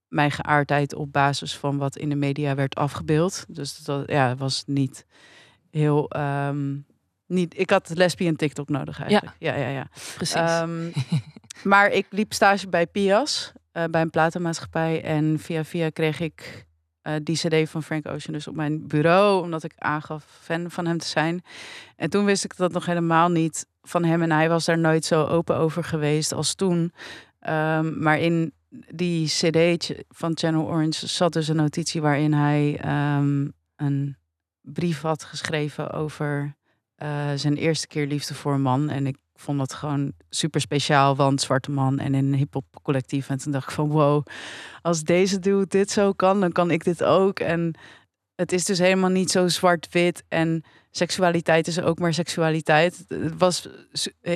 [0.08, 3.44] mijn geaardheid op basis van wat in de media werd afgebeeld.
[3.48, 5.06] Dus dat ja, was niet
[5.70, 6.10] heel.
[6.10, 6.76] ehm,
[7.26, 9.36] niet, ik had lesbian TikTok nodig eigenlijk.
[9.38, 9.88] Ja, ja, ja.
[10.14, 10.34] Precies.
[10.34, 10.90] Ehm,
[11.70, 15.02] maar ik liep stage bij Pias, eh, bij een platenmaatschappij.
[15.02, 16.68] En via via kreeg ik
[17.14, 19.42] eh, die cd van Frank Ocean dus op mijn bureau.
[19.42, 21.42] Omdat ik aangaf fan van hem te zijn.
[21.96, 24.22] En toen wist ik dat nog helemaal niet van hem.
[24.22, 26.92] En hij was daar nooit zo open over geweest als toen.
[27.40, 28.52] Ehm, maar in
[28.94, 34.16] die cd van Channel Orange zat dus een notitie waarin hij ehm, een
[34.60, 36.54] brief had geschreven over
[36.94, 38.88] eh, zijn eerste keer liefde voor een man.
[38.88, 43.28] En ik vond dat gewoon super speciaal, want zwarte man en in een hip-hop collectief.
[43.28, 44.26] En toen dacht ik van wow,
[44.82, 47.40] als deze dude dit zo kan, dan kan ik dit ook.
[47.40, 47.74] En
[48.34, 50.24] het is dus helemaal niet zo zwart-wit.
[50.28, 53.04] En seksualiteit is ook maar seksualiteit.
[53.08, 53.68] Het was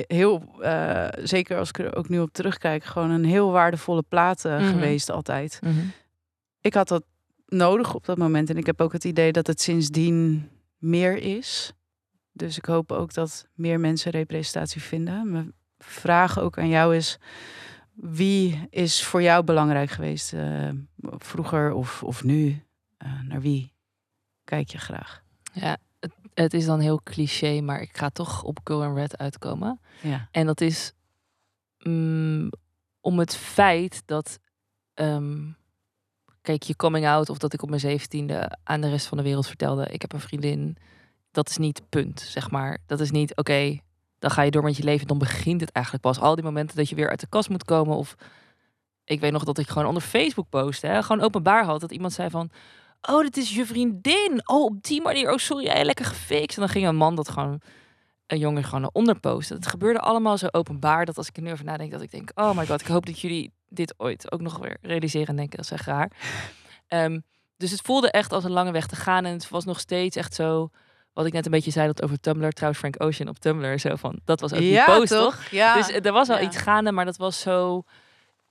[0.07, 4.45] heel, eh, zeker als ik er ook nu op terugkijk, gewoon een heel waardevolle plaat
[4.45, 4.67] eh, Mhm.
[4.71, 5.73] geweest altijd Mhm.
[6.61, 7.03] ik had dat
[7.47, 8.49] nodig op dat moment.
[8.49, 11.73] En ik heb ook het idee dat het sindsdien meer is.
[12.35, 15.31] Dus ik hoop ook dat meer mensen representatie vinden.
[15.31, 17.17] Mijn vraag ook aan jou is:
[17.93, 20.33] wie is voor jou belangrijk geweest?
[20.33, 20.69] eh,
[21.01, 22.63] vroeger of, of nu?
[22.97, 23.73] Eh, naar wie
[24.43, 25.23] kijk je graag?
[25.53, 29.17] Ja, het, het is dan heel cliché, maar ik ga toch op Girl and Red
[29.17, 29.79] uitkomen.
[30.01, 30.27] Ja.
[30.31, 30.93] En dat is
[31.79, 32.49] mm,
[33.01, 34.39] om het feit dat,
[34.93, 35.51] ehm,
[36.41, 39.23] kijk, je coming out of dat ik op mijn zeventiende aan de rest van de
[39.23, 40.77] wereld vertelde, ik heb een vriendin.
[41.35, 42.77] Dat is niet punt, zeg maar.
[42.85, 43.79] Dat is niet, oké,
[44.19, 45.07] dan ga je door met je leven.
[45.07, 46.19] Dan begint het eigenlijk pas.
[46.19, 47.95] Al die momenten dat je weer uit de kast moet komen.
[47.95, 48.15] Of
[49.03, 51.81] ik weet nog dat ik gewoon onder Facebook postte, gewoon openbaar had.
[51.81, 52.49] Dat iemand zei van,
[53.01, 54.41] oh, dit is je vriendin.
[54.45, 55.31] Oh, op die manier.
[55.31, 56.57] Oh, sorry, jij lekker gefixt.
[56.57, 57.61] En dan ging een man dat gewoon
[58.27, 59.55] een jongen gewoon eronder posten.
[59.55, 62.31] Het gebeurde allemaal zo openbaar dat als ik er nu over nadenk, dat ik denk,
[62.35, 65.57] oh my god, ik hoop dat jullie dit ooit ook nog weer realiseren en denken,
[65.57, 66.11] dat is echt raar.
[66.87, 67.19] Ehm,
[67.57, 70.15] dus het voelde echt als een lange weg te gaan en het was nog steeds
[70.15, 70.69] echt zo,
[71.15, 73.95] wat ik net een beetje zei dat over Tumblr, trouwens Frank Ocean op Tumblr, zo
[73.95, 75.43] van, dat was ook die ja, post toch?
[75.51, 75.75] Ja.
[75.75, 76.41] Dus eh, er was al Ja.
[76.41, 77.83] iets gaande, maar dat was zo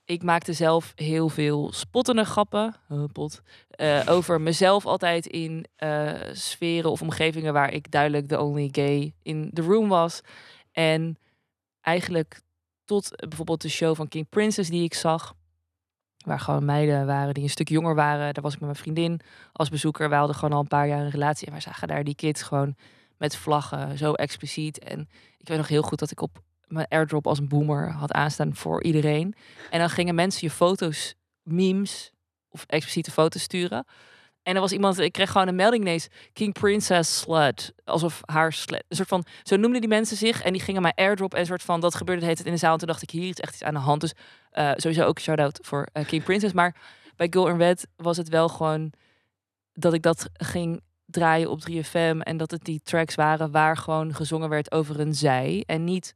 [0.05, 2.75] ik maakte zelf heel veel spottende grappen
[3.11, 8.69] pot, eh, over mezelf altijd in eh, sferen of omgevingen waar ik duidelijk de only
[8.71, 10.21] gay in the room was.
[10.71, 11.17] En
[11.81, 12.41] eigenlijk
[12.85, 15.33] tot bijvoorbeeld de show van King Princess die ik zag.
[16.25, 18.33] Waar gewoon meiden waren die een stuk jonger waren.
[18.33, 19.19] Daar was ik met mijn vriendin
[19.51, 20.09] als bezoeker.
[20.09, 21.45] We hadden gewoon al een paar jaar een relatie.
[21.45, 22.75] En wij zagen daar die kids gewoon
[23.17, 24.79] met vlaggen, zo expliciet.
[24.79, 28.11] En ik weet nog heel goed dat ik op mijn airdrop als een boomer had
[28.11, 29.35] aanstaan voor iedereen.
[29.69, 32.11] En dan gingen mensen je foto's, memes
[32.49, 33.85] of expliciete foto's sturen.
[34.45, 36.07] En er was iemand, ik kreeg gewoon een melding ineens.
[36.33, 37.73] King Princess Slut.
[37.83, 38.83] Alsof haar slut.
[38.87, 40.41] Een soort van, zo noemden die mensen zich.
[40.41, 41.33] En die gingen mij airdrop.
[41.33, 42.73] En een soort van, dat gebeurde het in de zaal.
[42.73, 44.01] En toen dacht ik, hier is echt iets aan de hand.
[44.01, 44.13] Dus
[44.53, 46.53] uh, sowieso ook shout-out voor uh, King Princess.
[46.53, 46.75] Maar
[47.15, 48.93] bij Girl in Red was het wel gewoon
[49.73, 52.17] dat ik dat ging draaien op 3FM.
[52.19, 55.63] En dat het die tracks waren waar gewoon gezongen werd over een zij.
[55.65, 56.13] En niet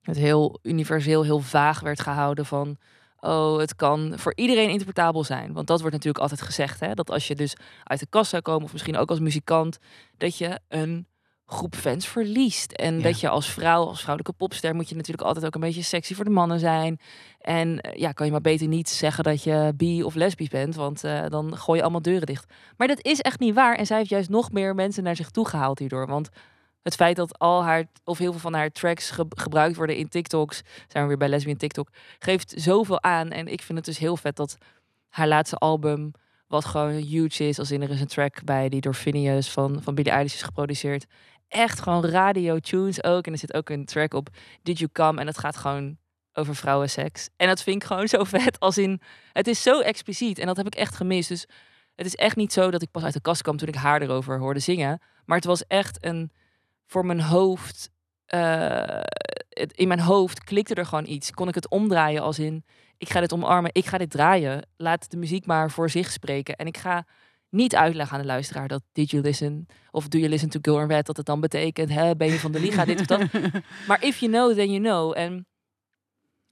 [0.00, 2.76] het heel universeel, heel vaag werd gehouden van
[3.22, 5.52] oh, het kan voor iedereen interpretabel zijn.
[5.52, 6.94] Want dat wordt natuurlijk altijd gezegd, hè?
[6.94, 9.78] dat als je dus uit de kast zou komen, of misschien ook als muzikant,
[10.16, 11.06] dat je een
[11.46, 12.72] groep fans verliest.
[12.72, 15.82] En dat je als vrouw, als vrouwelijke popster, moet je natuurlijk altijd ook een beetje
[15.82, 17.00] sexy voor de mannen zijn.
[17.40, 20.74] En eh, ja, kan je maar beter niet zeggen dat je bi of lesbisch bent,
[20.74, 22.52] want uh, dan gooi je allemaal deuren dicht.
[22.76, 23.76] Maar dat is echt niet waar.
[23.76, 26.06] En zij heeft juist nog meer mensen naar zich toe gehaald hierdoor.
[26.06, 26.28] Want
[26.82, 30.62] het feit dat al haar, of heel veel van haar tracks gebruikt worden in TikToks,
[30.88, 33.30] zijn we weer bij lesbian TikTok, geeft zoveel aan.
[33.30, 34.56] En ik vind het dus heel vet dat
[35.08, 36.12] haar laatste album,
[36.46, 39.82] wat gewoon huge is, als in er is een track bij die door Phineas van,
[39.82, 41.06] van Billie Eilish is geproduceerd.
[41.48, 43.26] Echt gewoon radio tunes ook.
[43.26, 44.28] En er zit ook een track op
[44.62, 45.20] Did You Come?
[45.20, 45.96] En het gaat gewoon
[46.32, 47.28] over vrouwenseks.
[47.36, 48.60] En dat vind ik gewoon zo vet.
[48.60, 49.00] Als in,
[49.32, 50.38] het is zo expliciet.
[50.38, 51.28] En dat heb ik echt gemist.
[51.28, 51.46] Dus
[51.94, 54.02] het is echt niet zo dat ik pas uit de kast kwam toen ik haar
[54.02, 55.00] erover hoorde zingen.
[55.24, 56.30] Maar het was echt een
[56.92, 57.90] voor mijn hoofd.
[58.34, 59.00] Uh,
[59.74, 61.30] in mijn hoofd klikte er gewoon iets.
[61.30, 62.64] Kon ik het omdraaien als in:
[62.98, 64.68] ik ga dit omarmen, ik ga dit draaien.
[64.76, 66.56] Laat de muziek maar voor zich spreken.
[66.56, 67.04] En ik ga
[67.48, 70.90] niet uitleggen aan de luisteraar dat did you listen of do you listen to and
[70.90, 73.20] Red dat het dan betekent hè, ben je van de liga dit of dat.
[73.88, 75.46] maar if you know then you know en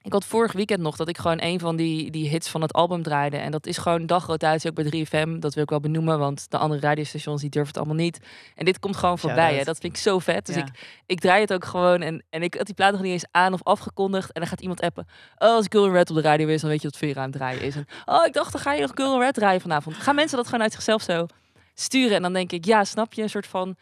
[0.02, 2.72] ik had vorig weekend nog dat ik gewoon een van die, die hits van het
[2.72, 3.36] album draaide.
[3.36, 5.38] En dat is gewoon dagrotatie ook bij 3FM.
[5.38, 8.20] Dat wil ik wel benoemen, want de andere radiostations die durven het allemaal niet.
[8.54, 9.54] En dit komt gewoon voorbij.
[9.54, 9.64] Hè.
[9.64, 10.46] Dat vind ik zo vet.
[10.46, 10.68] Dus ik,
[11.06, 12.02] ik draai het ook gewoon.
[12.02, 14.32] En, en ik had die plaat nog niet eens aan of afgekondigd.
[14.32, 15.06] En dan gaat iemand appen.
[15.38, 17.36] Oh, als Girl Red op de radio is, dan weet je wat Vera aan het
[17.36, 17.76] draaien is.
[17.76, 19.96] En, oh, ik dacht, dan ga je nog Girl Red draaien vanavond.
[19.96, 21.26] Gaan mensen dat gewoon uit zichzelf zo
[21.74, 22.16] sturen?
[22.16, 23.22] En dan denk ik, ja, snap je?
[23.22, 23.76] Een soort van,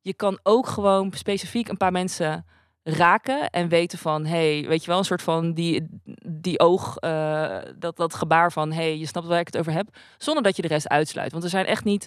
[0.00, 2.44] je kan ook gewoon specifiek een paar mensen
[2.82, 5.88] raken en weten van, hey, weet je wel, een soort van die,
[6.26, 9.96] die oog, uh, dat, dat gebaar van, hey, je snapt waar ik het over heb,
[10.18, 11.32] zonder dat je de rest uitsluit.
[11.32, 12.06] Want er zijn echt niet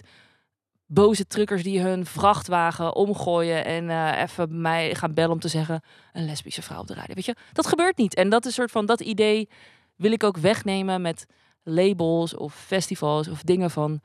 [0.86, 5.82] boze truckers die hun vrachtwagen omgooien en uh, even mij gaan bellen om te zeggen,
[6.12, 7.14] een lesbische vrouw op de radio.
[7.14, 8.14] Weet je, dat gebeurt niet.
[8.14, 9.48] En dat is een soort van, dat idee
[9.96, 11.26] wil ik ook wegnemen met
[11.62, 14.00] labels of festivals of dingen van,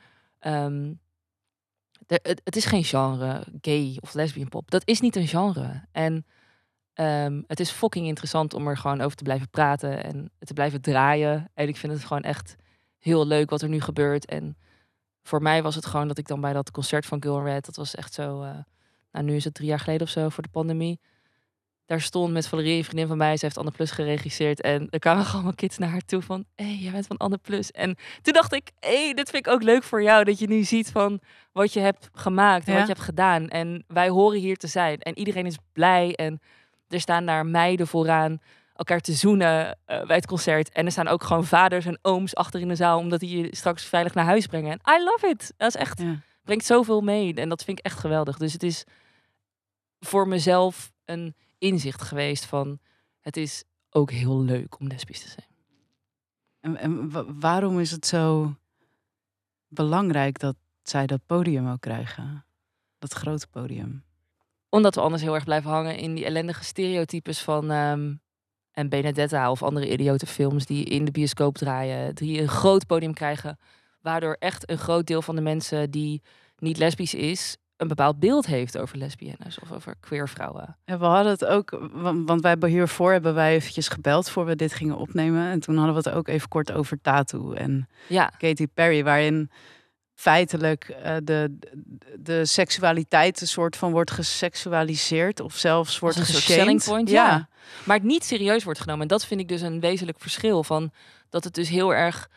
[2.12, 4.72] de, het, het is geen genre, gay of lesbian pop.
[4.72, 5.86] Dat is niet een genre.
[5.92, 6.26] En
[7.02, 10.82] Um, het is fucking interessant om er gewoon over te blijven praten en te blijven
[10.82, 11.50] draaien.
[11.54, 12.56] En ik vind het gewoon echt
[12.98, 14.26] heel leuk wat er nu gebeurt.
[14.26, 14.58] En
[15.24, 17.76] voor mij was het gewoon dat ik dan bij dat concert van Girl Red, dat
[17.76, 18.50] was echt zo, uh,
[19.12, 21.00] nou nu is het drie jaar geleden of zo voor de pandemie.
[21.86, 24.62] Daar stond met Valerie, een vriendin van mij, ze heeft Anne Plus geregisseerd.
[24.62, 27.38] En er kwamen gewoon kids naar haar toe van, hé, hey, jij bent van Anne
[27.38, 27.72] Plus.
[27.72, 30.48] En toen dacht ik, hé, hey, dit vind ik ook leuk voor jou, dat je
[30.48, 31.20] nu ziet van
[31.52, 33.48] wat je hebt gemaakt en wat je hebt gedaan.
[33.48, 35.00] En wij horen hier te zijn.
[35.00, 36.40] En iedereen is blij en
[36.92, 38.40] er staan daar meiden vooraan
[38.76, 40.70] elkaar te zoenen uh, bij het concert.
[40.70, 43.56] En er staan ook gewoon vaders en ooms achter in de zaal, omdat die je
[43.56, 44.72] straks veilig naar huis brengen.
[44.72, 45.54] En I love it.
[45.58, 46.22] Dat is echt, ja.
[46.44, 47.34] brengt zoveel mee.
[47.34, 48.38] En dat vind ik echt geweldig.
[48.38, 48.84] Dus het is
[50.00, 52.80] voor mezelf een inzicht geweest van,
[53.20, 55.48] het is ook heel leuk om lesbisch te zijn.
[56.60, 58.56] En, en waarom is het zo
[59.68, 62.46] belangrijk dat zij dat podium ook krijgen?
[63.00, 64.04] Dat grote podium
[64.72, 68.22] omdat we anders heel erg blijven hangen in die ellendige stereotypes van um,
[68.72, 73.14] en Benedetta of andere idiote films die in de bioscoop draaien, die een groot podium
[73.14, 73.60] krijgen,
[74.02, 76.22] waardoor echt een groot deel van de mensen die
[76.58, 80.78] niet lesbisch is, een bepaald beeld heeft over lesbiennes of over queer vrouwen.
[80.86, 81.90] Ja, we hadden het ook,
[82.26, 85.50] want wij hiervoor hebben wij eventjes gebeld voor we dit gingen opnemen.
[85.50, 88.32] En toen hadden we het ook even kort over Tattoo en ja.
[88.38, 89.50] Katy Perry, waarin
[90.22, 91.58] feitelijk uh, de,
[92.20, 97.10] de seksualiteit een soort van wordt geseksualiseerd of zelfs wordt een selling point.
[97.10, 97.48] Ja.
[97.84, 99.02] maar het niet serieus wordt genomen.
[99.02, 100.92] En dat vind ik dus een wezenlijk verschil van
[101.30, 102.30] dat het dus heel erg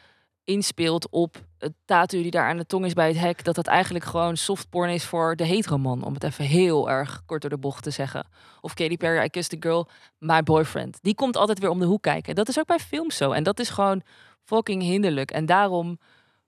[0.45, 3.67] inspeelt op het tattoo die daar aan de tong is bij het hek, dat dat
[3.67, 7.59] eigenlijk gewoon softporn is voor de heteroman, om het even heel erg kort door de
[7.59, 8.27] bocht te zeggen.
[8.61, 10.99] Of Katy Perry, I Kissed a Girl, My Boyfriend.
[11.03, 12.35] Die komt altijd weer om de hoek kijken.
[12.35, 13.31] Dat is ook bij films zo.
[13.31, 14.03] En dat is gewoon
[14.45, 15.31] fucking hinderlijk.
[15.31, 15.99] En daarom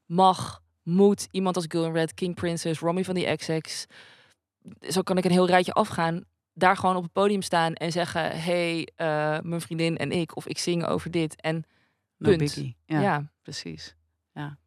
[0.06, 3.86] mag, moet iemand als Girl in Red, King Princess, Romy van die XX,
[4.80, 8.40] zo kan ik een heel rijtje afgaan, daar gewoon op het podium staan en zeggen,
[8.40, 11.40] hey, uh, mijn vriendin en ik, of ik zing over dit.
[11.40, 11.64] En
[12.16, 12.54] no punt.
[12.84, 13.30] Ja, ja.
[13.42, 13.94] precies.
[14.32, 14.58] Ja,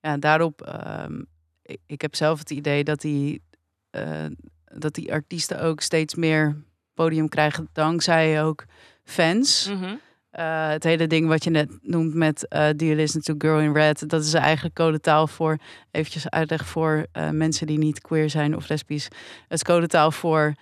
[0.00, 1.22] ja daarop, ehm,
[1.62, 3.42] ik, ik heb zelf het idee dat die,
[3.90, 4.26] eh,
[4.64, 6.62] dat die artiesten ook steeds meer
[6.94, 8.64] podium krijgen dankzij ook
[9.04, 9.68] fans.
[9.68, 9.94] Mhm.
[10.34, 13.72] Eh, het hele ding wat je net noemt met uh, You Listen to Girl in
[13.72, 15.58] Red, dat is eigenlijk codetaal voor,
[15.90, 19.04] eventjes uitleg voor uh, mensen die niet queer zijn of lesbisch.
[19.04, 19.12] Het
[19.48, 20.54] is codetaal voor,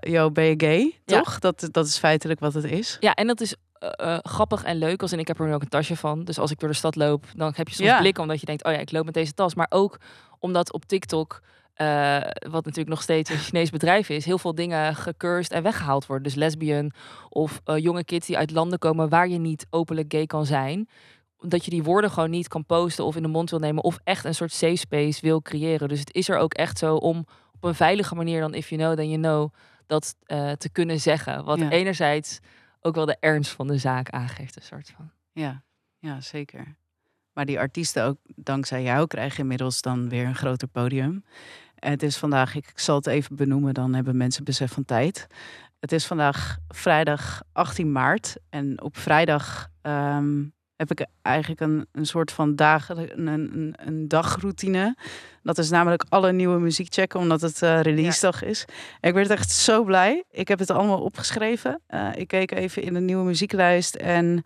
[0.00, 1.18] yo, ben je gay, Ja.
[1.20, 1.38] toch?
[1.38, 2.96] Dat, dat is feitelijk wat het is.
[3.00, 5.02] Ja, en dat is eh, eh, grappig en leuk.
[5.02, 6.24] Als in ik heb er nu ook een tasje van.
[6.24, 7.98] Dus als ik door de stad loop, dan heb je soms Ja.
[7.98, 9.54] blikken omdat je denkt, oh ja, ik loop met deze tas.
[9.54, 9.98] Maar ook
[10.38, 11.40] omdat op TikTok,
[11.76, 12.16] eh,
[12.50, 16.24] wat natuurlijk nog steeds een Chinees bedrijf is, heel veel dingen gecursed en weggehaald worden.
[16.24, 16.92] Dus lesbian
[17.28, 20.88] of eh, jonge kids die uit landen komen waar je niet openlijk gay kan zijn.
[21.38, 23.84] Dat je die woorden gewoon niet kan posten of in de mond wil nemen.
[23.84, 25.88] Of echt een soort safe space wil creëren.
[25.88, 28.80] Dus het is er ook echt zo om op een veilige manier dan if you
[28.80, 29.52] know, then you know,
[29.86, 31.44] dat eh, te kunnen zeggen.
[31.44, 31.70] Wat Ja.
[31.70, 32.38] enerzijds
[32.80, 35.10] ook wel de ernst van de zaak aangeeft, een soort van.
[35.32, 35.62] Ja,
[35.98, 36.76] ja, zeker.
[37.32, 41.24] Maar die artiesten ook, dankzij jou, krijgen inmiddels dan weer een groter podium.
[41.76, 45.26] Het is vandaag, ik zal het even benoemen, dan hebben mensen besef van tijd.
[45.80, 48.36] Het is vandaag vrijdag 18 maart.
[48.50, 50.44] En op vrijdag ehm,
[50.76, 54.96] heb ik eigenlijk een, een soort van dagen, een, een, een dagroutine.
[55.42, 58.64] Dat is namelijk alle nieuwe muziek checken, omdat het eh release dag is.
[59.00, 60.24] En ik werd echt zo blij.
[60.30, 61.80] Ik heb het allemaal opgeschreven.
[61.86, 64.44] Eh, ik keek even in de nieuwe muzieklijst en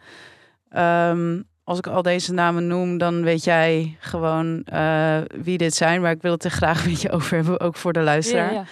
[0.71, 6.01] Ehm, als ik al deze namen noem, dan weet jij gewoon eh, wie dit zijn.
[6.01, 8.53] Maar ik wil het er graag met je over hebben, ook voor de luisteraar.
[8.53, 8.65] Ja,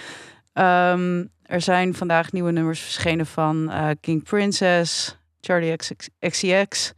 [0.53, 0.93] ja.
[0.93, 5.77] Ehm, er zijn vandaag nieuwe nummers verschenen van eh, King Princess, Charlie
[6.19, 6.93] XCX,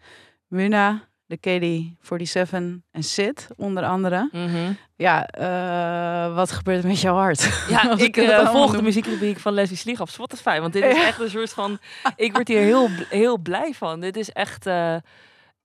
[0.47, 2.51] Muna, The KD47
[2.91, 4.29] en Sid, onder andere.
[4.33, 4.73] Mhm.
[4.97, 7.65] Ja, eh, wat gebeurt er met jouw hart?
[7.69, 10.61] Ja, ik eh, allemaal volg de muziekrubriek van Leslie Slieg op Spotify.
[10.61, 11.79] Want dit is echt een soort van...
[12.17, 14.01] Ik word hier heel, heel blij van.
[14.01, 14.67] Dit is echt...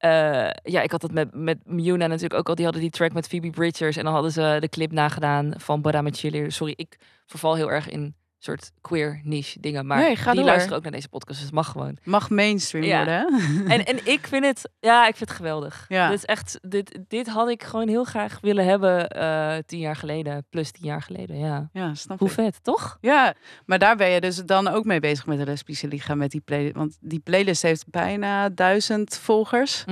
[0.05, 2.55] eh, ja, ik had het met, met Muna natuurlijk ook al.
[2.55, 3.97] Die hadden die track met Phoebe Bridgers.
[3.97, 6.51] En dan hadden ze de clip nagedaan van Bada Cheerleader.
[6.51, 8.15] Sorry, ik verval heel erg in
[8.45, 9.85] soort queer niche dingen.
[9.85, 10.49] Maar Nee, ga die door.
[10.49, 11.35] luisteren ook naar deze podcast.
[11.37, 11.97] Dus het mag gewoon.
[12.03, 12.97] Mag mainstream Ja.
[12.97, 13.39] worden?
[13.73, 15.85] En, en ik vind het, ja, ik vind het geweldig.
[15.87, 16.09] Ja.
[16.09, 19.95] Dit is echt, dit, dit had ik gewoon heel graag willen hebben eh, tien jaar
[19.95, 21.37] geleden, plus tien jaar geleden.
[21.39, 22.33] Ja, Ja, snap hoe ik.
[22.33, 22.97] vet, toch?
[23.01, 23.33] Ja,
[23.65, 26.41] maar daar ben je dus dan ook mee bezig met de lesbische liga met die
[26.41, 26.75] playlist.
[26.75, 29.83] Want die playlist heeft bijna duizend volgers.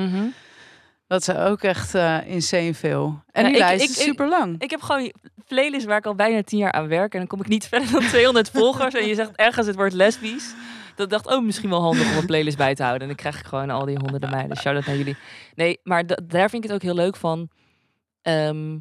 [1.14, 3.24] Dat is ook echt eh insane veel.
[3.32, 4.62] En Ja, die ik- lijst ik- is ik- super lang.
[4.62, 5.14] Ik heb gewoon
[5.48, 7.14] playlist waar ik al bijna tien jaar aan werk.
[7.14, 8.94] En dan kom ik niet verder dan 200 volgers.
[8.94, 10.54] En je zegt ergens het woord lesbisch.
[10.96, 13.02] Dat ik dacht, oh, misschien wel handig om een playlist bij te houden.
[13.02, 14.58] En dan krijg ik gewoon al die honderden meiden.
[14.58, 15.16] Shout-out naar jullie.
[15.56, 17.50] Nee, maar da- daar vind ik het ook heel leuk van.
[18.22, 18.78] Ehm,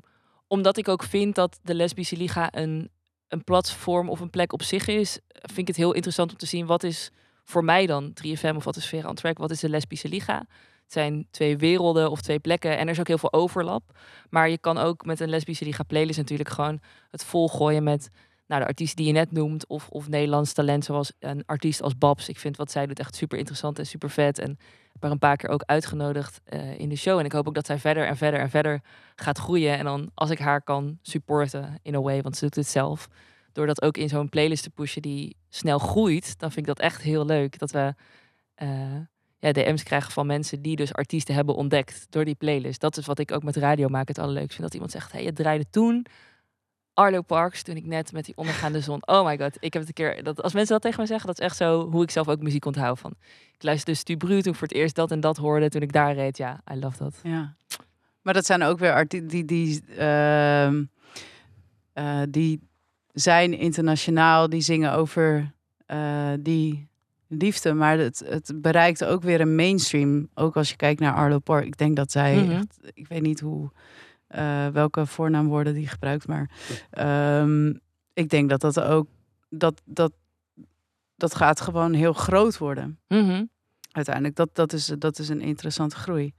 [0.46, 2.90] omdat ik ook vind dat de lesbische liga een,
[3.28, 5.18] een platform of een plek op zich is.
[5.28, 7.10] Vind ik het heel interessant om te zien wat is
[7.44, 9.38] voor mij dan 3FM of wat is Vera on Track?
[9.38, 10.46] Wat is de lesbische liga?
[10.92, 12.78] Zijn twee werelden of twee plekken.
[12.78, 13.98] En er is ook heel veel overlap.
[14.30, 16.80] Maar je kan ook met een lesbische liga playlist natuurlijk gewoon
[17.10, 18.10] het volgooien met
[18.46, 19.66] nou, de artiest die je net noemt.
[19.66, 22.28] Of, of Nederlands talent zoals een artiest als Babs.
[22.28, 24.38] Ik vind wat zij doet echt super interessant en super vet.
[24.38, 24.58] En
[25.02, 27.18] heb een paar keer ook uitgenodigd eh, in de show.
[27.18, 28.80] En ik hoop ook dat zij verder en verder en verder
[29.14, 29.78] gaat groeien.
[29.78, 33.08] En dan als ik haar kan supporten in a way, want ze doet het zelf.
[33.52, 36.38] Door dat ook in zo'n playlist te pushen die snel groeit.
[36.38, 37.58] Dan vind ik dat echt heel leuk.
[37.58, 37.94] Dat we
[38.54, 38.68] eh,
[39.42, 42.80] ja, DM's krijgen van mensen die dus artiesten hebben ontdekt door die playlist.
[42.80, 44.62] Dat is wat ik ook met radio maak het allerleukst vind.
[44.62, 46.06] Dat iemand zegt, hey, je draaide toen
[46.94, 49.02] Arlo Parks, toen ik net met die ondergaande zon.
[49.14, 50.22] Oh my god, ik heb het een keer.
[50.22, 52.42] Dat, als mensen dat tegen me zeggen, dat is echt zo hoe ik zelf ook
[52.42, 52.98] muziek onthoud.
[52.98, 53.14] Van.
[53.54, 55.68] Ik luisterde Stu Bru toen ik voor het eerst dat en dat hoorde.
[55.68, 57.20] Toen ik daar reed, ja, I love dat.
[57.22, 57.54] Ja.
[58.22, 60.84] Maar dat zijn ook weer artiesten die, die, ehm,
[61.92, 62.68] eh, die
[63.12, 65.52] zijn internationaal, die zingen over
[65.86, 66.88] eh, die
[67.38, 67.72] liefde.
[67.74, 70.28] Maar het, het bereikt ook weer een mainstream.
[70.34, 71.64] Ook als je kijkt naar Arlo Park.
[71.64, 72.50] Ik denk dat zij, Mhm.
[72.50, 73.70] echt, ik weet niet hoe,
[74.26, 76.50] eh, welke voornaamwoorden die gebruikt, maar
[76.90, 77.74] ehm,
[78.12, 79.06] ik denk dat dat ook,
[79.48, 80.12] dat, dat,
[81.16, 83.44] dat gaat gewoon heel groot worden Mhm.
[83.90, 84.36] uiteindelijk.
[84.36, 86.34] Dat, dat, is, dat is een interessante groei.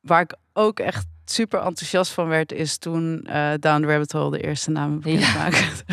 [0.00, 4.30] Waar ik ook echt super enthousiast van werd, is toen eh Down the Rabbit Hole
[4.30, 5.48] de eerste namen bekend Ja.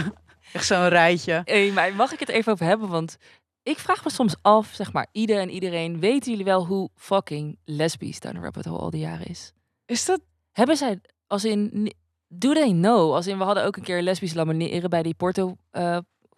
[0.53, 1.41] echt zo'n rijtje.
[1.45, 2.89] Hey, maar mag ik het even over hebben?
[2.89, 3.17] Want
[3.65, 7.57] ik vraag me soms af, zeg maar, ieder en iedereen, weten jullie wel hoe fucking
[7.63, 9.53] lesbisch Down the Rabbit Hole al die jaren is?
[9.85, 10.21] Is dat...
[10.51, 11.93] Hebben zij, als in,
[12.27, 13.13] do they know?
[13.13, 15.97] Als in, we hadden ook een keer lesbisch lamineren bij die Porto, eh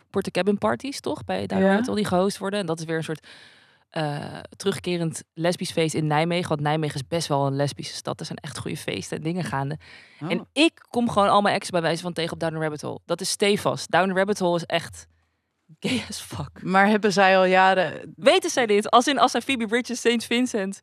[0.09, 1.23] Porto Cabin parties, toch?
[1.23, 1.81] Bij daar Ja.
[1.87, 2.59] al die gehost worden.
[2.59, 3.27] En dat is weer een soort
[3.89, 6.49] eh, terugkerend lesbisch feest in Nijmegen.
[6.49, 8.19] Want Nijmegen is best wel een lesbische stad.
[8.19, 9.77] Er zijn echt goede feesten en dingen gaande.
[10.21, 10.31] Oh.
[10.31, 12.81] En ik kom gewoon al mijn ex bij wijze van tegen op Down the Rabbit
[12.81, 12.99] Hole.
[13.05, 13.91] Dat is stevast.
[13.91, 15.07] Down the Rabbit Hole is echt
[15.79, 16.63] gay as fuck.
[16.63, 18.13] Maar hebben zij al jaren...
[18.15, 18.89] Weten zij dit?
[18.89, 20.79] Als in als zij Phoebe Bridges, Saint Vincent.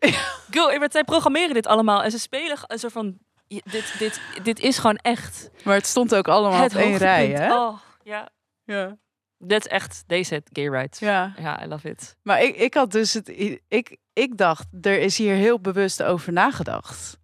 [0.50, 2.02] Girl, zij programmeren dit allemaal.
[2.02, 3.18] En ze spelen een soort van...
[3.46, 7.56] Dit, dit, dit is gewoon echt Maar het stond ook allemaal op één rij, hè?
[7.56, 8.28] Oh, ja.
[8.64, 8.96] Ja.
[9.38, 10.98] Dat is echt, deze gay rights.
[10.98, 11.34] ja.
[11.38, 12.16] Ja, I love it.
[12.22, 13.28] Maar ik, ik had dus het...
[13.68, 17.18] Ik, ik dacht, er is hier heel bewust over nagedacht.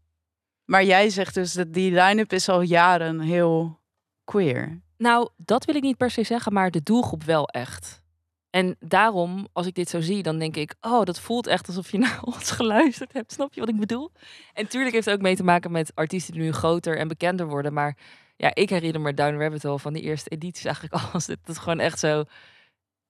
[0.65, 3.81] Maar jij zegt dus dat die line-up is al jaren heel
[4.25, 4.81] queer.
[5.01, 8.03] Nou, dat wil ik niet per se zeggen, maar de doelgroep wel echt.
[8.51, 11.91] En daarom, als ik dit zo zie, dan denk ik, oh, dat voelt echt alsof
[11.91, 13.33] je naar ons geluisterd hebt.
[13.33, 14.11] Snap je wat ik bedoel?
[14.53, 17.47] En tuurlijk heeft het ook mee te maken met artiesten die nu groter en bekender
[17.47, 17.73] worden.
[17.73, 17.97] Maar
[18.37, 21.11] ja, ik herinner me Down Rabbit Hole van die eerste edities eigenlijk al.
[21.13, 22.25] Dat is gewoon echt zo.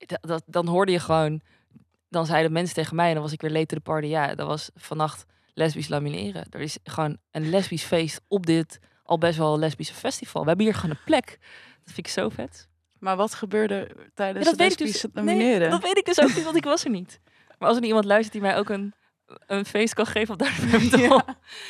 [0.07, 1.41] Dat, dan hoorde je gewoon,
[2.09, 4.07] dan zeiden mensen tegen mij, en dan was ik weer late to the party.
[4.07, 6.45] Ja, dat was vannacht lesbisch lamineren.
[6.49, 10.41] Er is gewoon een lesbisch feest op dit al best wel lesbische festival.
[10.41, 11.39] We hebben hier gewoon een plek.
[11.91, 12.67] Dat vind ik zo vet.
[12.99, 15.23] Maar wat gebeurde tijdens Ja, dat weet ik lesbische dus.
[15.23, 17.19] Nee, dat weet ik dus ook niet, want ik was er niet.
[17.59, 18.93] Maar als er iemand luistert die mij ook een,
[19.47, 20.97] een feest kan geven op Duitsland.
[21.09, 21.25] Ja.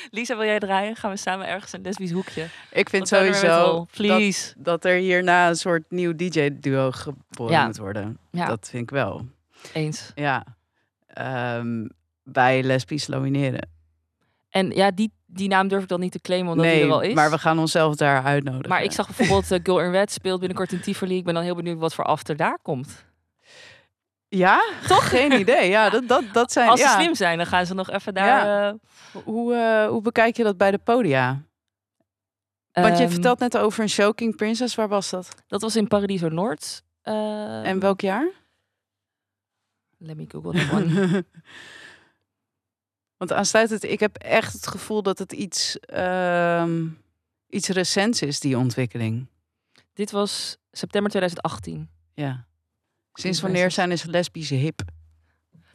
[0.10, 0.96] Lisa, wil jij draaien?
[0.96, 2.48] Gaan we samen ergens een lesbisch hoekje?
[2.72, 4.54] Ik vind sowieso Please.
[4.56, 7.66] dat, dat er hierna een soort nieuw DJ-duo geboren Ja.
[7.66, 8.18] moet worden.
[8.32, 8.46] Ja.
[8.46, 9.26] Dat vind ik wel.
[9.74, 10.12] Eens.
[10.16, 10.46] Ja.
[11.08, 11.88] Ehm,
[12.24, 13.70] bij lesbisch lamineren.
[14.50, 16.90] En ja, die, die naam durf ik dan niet te claimen, omdat nee, die er
[16.90, 17.14] wel is.
[17.14, 18.70] maar we gaan onszelf daar uitnodigen.
[18.70, 21.18] Maar ik zag bijvoorbeeld uh, Girl in Red speelt binnenkort in Tivoli.
[21.18, 23.06] Ik ben dan heel benieuwd wat voor after daar komt.
[24.28, 24.62] Ja?
[24.88, 25.10] Toch?
[25.10, 25.70] Geen idee.
[25.70, 26.70] Ja, dat, dat, dat zijn...
[26.70, 27.00] Als ze ja.
[27.00, 28.68] slim zijn, dan gaan ze nog even daar...
[28.68, 28.74] eh,
[29.24, 31.42] Hoe, eh, hoe bekijk je dat bij de podia?
[32.72, 34.76] Want je ehm, vertelt net over een show King Princess.
[34.76, 35.30] Waar was dat?
[35.48, 36.84] Dat was in Paradiso Noord.
[37.02, 38.30] Eh, en welk jaar?
[39.98, 41.24] Let me google that one.
[43.22, 46.88] Want aansluitend, ik heb echt het gevoel dat het iets, ehm,
[47.50, 49.28] iets recents is, die ontwikkeling.
[49.94, 51.90] Dit was september 2018.
[52.14, 52.46] Ja.
[53.14, 54.82] Sinds wanneer zijn is lesbische hip?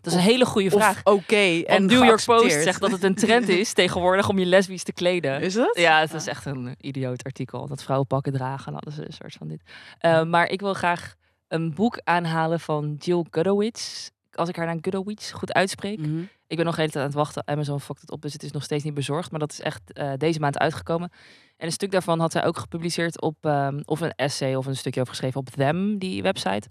[0.01, 1.01] Dat is een hele goede vraag.
[1.05, 4.83] Oké en New York Post zegt dat het een trend is tegenwoordig om je lesbisch
[4.83, 5.41] te kleden.
[5.41, 5.79] Is dat?
[5.79, 7.67] Ja, het is echt een idioot artikel.
[7.67, 9.63] Dat vrouwen pakken dragen en alles een soort van dit.
[9.99, 11.15] Eh, maar ik wil graag
[11.49, 14.11] een boek aanhalen van Jill Gudowitz.
[14.37, 15.99] Als ik haar naam Gudowitz goed uitspreek.
[15.99, 16.21] Mhm.
[16.47, 17.47] Ik ben nog de hele tijd aan het wachten.
[17.47, 19.31] Amazon fokt het op, dus het is nog steeds niet bezorgd.
[19.31, 21.11] Maar dat is echt eh, deze maand uitgekomen.
[21.57, 24.77] En een stuk daarvan had zij ook gepubliceerd op, ehm, of een essay of een
[24.77, 26.69] stukje over geschreven op Them, die website.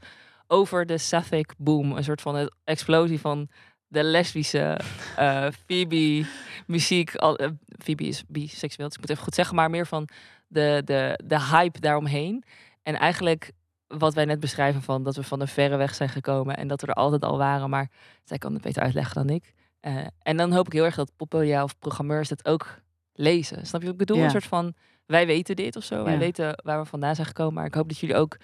[0.47, 1.91] Over de Sapphic boom.
[1.91, 3.49] Een soort van een explosie van
[3.88, 4.80] de lesbische
[5.16, 6.26] eh Phoebe
[6.68, 7.16] muziek.
[7.16, 7.49] Al, eh,
[7.84, 9.55] Phoebe is biseksueel, dus ik moet even goed zeggen.
[9.55, 10.09] Maar meer van
[10.47, 12.43] de, de, de hype daaromheen.
[12.84, 13.51] En eigenlijk
[13.88, 16.58] wat wij net beschrijven van dat we van een verre weg zijn gekomen.
[16.58, 17.70] En dat we er altijd al waren.
[17.70, 17.90] Maar
[18.24, 19.54] zij kan het beter uitleggen dan ik.
[19.80, 22.82] Eh, en dan hoop ik heel erg dat Poppodia of programmeurs het ook
[23.14, 23.66] lezen.
[23.66, 24.18] Snap je wat ik bedoel?
[24.18, 24.24] Ja.
[24.24, 24.74] Een soort van,
[25.06, 26.04] wij weten dit of zo.
[26.04, 26.20] Wij Ja.
[26.20, 27.54] weten waar we vandaan zijn gekomen.
[27.54, 28.38] Maar ik hoop dat jullie ook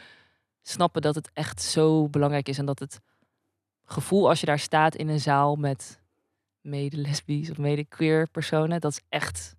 [0.61, 2.57] snappen dat het echt zo belangrijk is.
[2.57, 2.99] En dat het
[3.85, 5.99] gevoel als je daar staat in een zaal met
[6.61, 8.79] mede-lesbisch of mede-queer personen.
[8.81, 9.55] Dat is echt,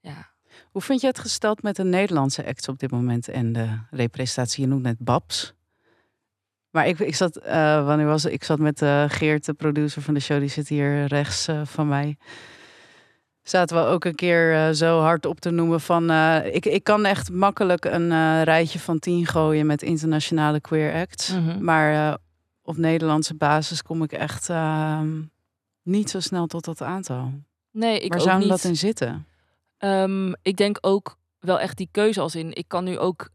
[0.00, 0.30] ja.
[0.70, 4.62] Hoe vind je het gesteld met de Nederlandse acts op dit moment en de representatie?
[4.62, 5.54] Je noemt net Babs.
[6.70, 8.32] Maar ik, ik zat, eh, wanneer was het?
[8.32, 11.60] Ik zat met eh, Geert, de producer van de show, die zit hier rechts eh,
[11.64, 12.16] van mij.
[13.42, 16.10] Zaten we ook een keer zo hard op te noemen van...
[16.44, 21.32] ik, ik kan echt makkelijk een rijtje van tien gooien met internationale queer acts.
[21.34, 21.64] Mhm.
[21.64, 22.18] Maar
[22.62, 25.20] op Nederlandse basis kom ik echt ehm,
[25.82, 27.32] niet zo snel tot dat aantal.
[27.70, 28.48] Nee, ik Waar zou niet.
[28.48, 29.26] dat in zitten?
[29.78, 32.52] Ehm, ik denk ook wel echt die keuze als in.
[32.54, 33.28] Ik kan nu ook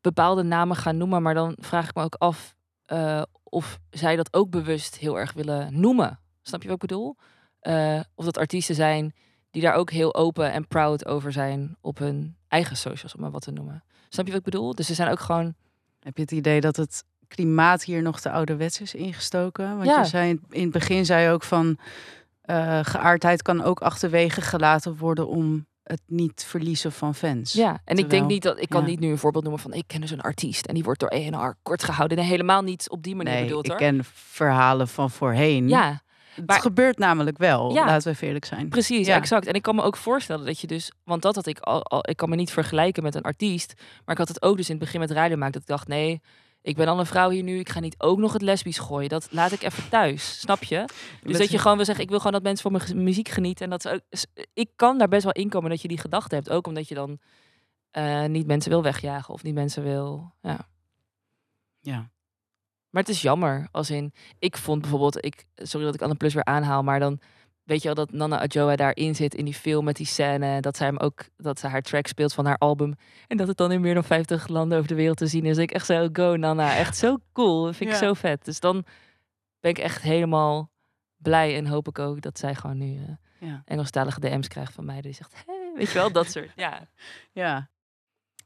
[0.00, 4.34] bepaalde namen gaan noemen, maar dan vraag ik me ook af eh, of zij dat
[4.34, 6.20] ook bewust heel erg willen noemen.
[6.42, 7.16] Snap je wat ik bedoel?
[7.60, 9.14] Eh, of dat artiesten zijn
[9.50, 13.30] die daar ook heel open en proud over zijn op hun eigen socials, om maar
[13.30, 13.84] wat te noemen.
[14.08, 14.74] Snap je wat ik bedoel?
[14.74, 15.54] Dus ze zijn ook gewoon.
[16.00, 19.76] Heb je het idee dat het klimaat hier nog te ouderwets is ingestoken?
[19.76, 19.98] Want Ja.
[20.00, 21.78] je zei in- het begin zei je ook van
[22.40, 27.52] eh, geaardheid kan ook achterwege gelaten worden om het niet verliezen van fans.
[27.52, 28.86] Ja, en ik denk niet dat ik kan ja.
[28.86, 31.08] niet nu een voorbeeld noemen van ik ken dus een artiest en die wordt door
[31.08, 32.18] ENR kort gehouden.
[32.18, 33.80] Nee, helemaal niet op die manier nee, bedoeld ik hoor.
[33.80, 35.68] ken verhalen van voorheen.
[35.68, 36.02] Ja,
[36.34, 37.72] het maar- gebeurt namelijk wel.
[37.72, 37.84] Ja.
[37.86, 38.68] Laten we eerlijk zijn.
[38.68, 39.16] Precies, Ja.
[39.16, 39.46] exact.
[39.46, 42.08] En ik kan me ook voorstellen dat je dus, want dat had ik al, al,
[42.08, 44.74] ik kan me niet vergelijken met een artiest, maar ik had het ook dus in
[44.74, 46.20] het begin met radio maken dat ik dacht, nee,
[46.62, 49.08] ik ben al een vrouw hier nu, ik ga niet ook nog het lesbisch gooien.
[49.08, 50.84] Dat laat ik even thuis, snap je?
[51.22, 53.64] Dus dat je gewoon wil zeggen, ik wil gewoon dat mensen voor mijn muziek genieten.
[53.64, 54.00] En dat ook,
[54.54, 56.50] ik kan daar best wel in komen dat je die gedachte hebt.
[56.50, 57.18] Ook omdat je dan
[57.90, 60.34] eh, niet mensen wil wegjagen of niet mensen wil...
[60.40, 60.68] Ja.
[61.80, 62.10] Ja.
[62.90, 63.68] Maar het is jammer.
[63.70, 67.20] Als in, ik vond bijvoorbeeld, ik, sorry dat ik Anne Plus weer aanhaal, maar dan
[67.70, 70.60] weet je wel dat Nana Adjoa daarin zit in die film met die scène.
[70.60, 72.94] Dat zij hem ook, dat ze haar track speelt van haar album.
[73.26, 75.56] En dat het dan in meer dan 50 landen over de wereld te zien is.
[75.56, 76.76] Ik echt zo, go Nana.
[76.76, 77.64] Echt zo cool.
[77.64, 78.02] Dat vind ik Ja.
[78.06, 78.44] zo vet.
[78.44, 78.84] Dus dan
[79.60, 80.70] ben ik echt helemaal
[81.16, 83.62] blij en hoop ik ook dat zij gewoon nu eh, Ja.
[83.64, 85.00] Engelstalige DM's krijgt van mij.
[85.00, 86.50] Die zegt, hey, weet je wel, dat soort.
[86.56, 86.88] Ja,
[87.32, 87.68] Ja.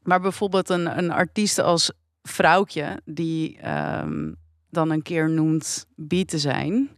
[0.03, 4.33] Maar bijvoorbeeld een, een artiest als Vrouwtje, die ehm,
[4.69, 6.89] dan een keer noemt bi te zijn,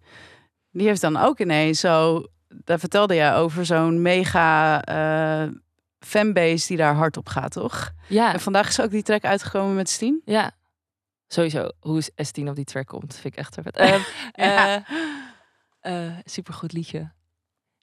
[0.71, 5.51] die heeft dan ook ineens zo, daar vertelde je over zo'n mega eh,
[5.99, 7.91] fanbase die daar hard op gaat, toch?
[8.07, 10.21] ja, En vandaag is ook die track uitgekomen met Stien.
[10.25, 10.51] ja.
[11.29, 13.75] Sowieso, hoe is S10 op die track komt, vind ik echt vet.
[13.77, 13.99] Ehm,
[14.33, 14.83] Ja.
[15.79, 17.11] eh, eh, supergoed liedje.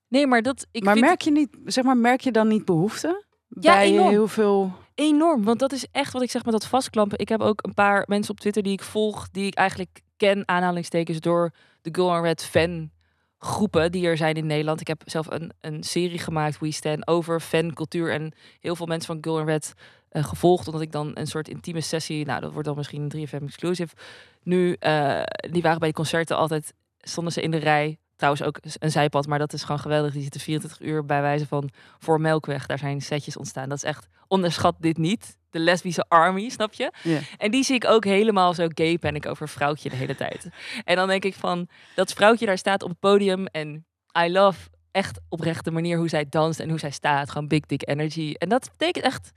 [0.08, 0.66] Nee, maar dat...
[0.70, 3.24] Ik maar merk je niet, zeg maar, merk je dan niet behoefte?
[3.48, 4.08] Ja, bij enorm.
[4.10, 4.72] heel veel.
[4.94, 7.18] Enorm, want dat is echt wat ik zeg met dat vastklampen.
[7.18, 10.48] Ik heb ook een paar mensen op Twitter die ik volg, die ik eigenlijk ken,
[10.48, 11.50] aanhalingstekens, door
[11.82, 12.90] de Girl and Red fan
[13.38, 14.80] groepen die er zijn in Nederland.
[14.80, 19.06] Ik heb zelf een, een serie gemaakt, We Stand, over fancultuur en heel veel mensen
[19.06, 19.74] van Girl and Red
[20.08, 23.28] eh, gevolgd, omdat ik dan een soort intieme sessie, nou dat wordt dan misschien een
[23.28, 23.94] 3FM exclusive,
[24.42, 28.58] nu, eh, die waren bij de concerten altijd, stonden ze in de rij, trouwens ook
[28.78, 30.12] een zijpad, maar dat is gewoon geweldig.
[30.12, 32.66] Die zitten 24 uur bij wijze van voor Melkweg.
[32.66, 33.68] Daar zijn setjes ontstaan.
[33.68, 35.36] Dat is echt, onderschat dit niet.
[35.50, 36.92] De lesbische army, snap je?
[37.36, 40.48] En die zie ik ook helemaal zo gay panic over vrouwtje de hele tijd.
[40.84, 43.86] En dan denk ik van, dat vrouwtje daar staat op het podium en
[44.24, 47.30] I love echt oprecht de manier hoe zij danst en hoe zij staat.
[47.30, 48.34] Gewoon big dick energy.
[48.38, 49.30] En dat betekent echt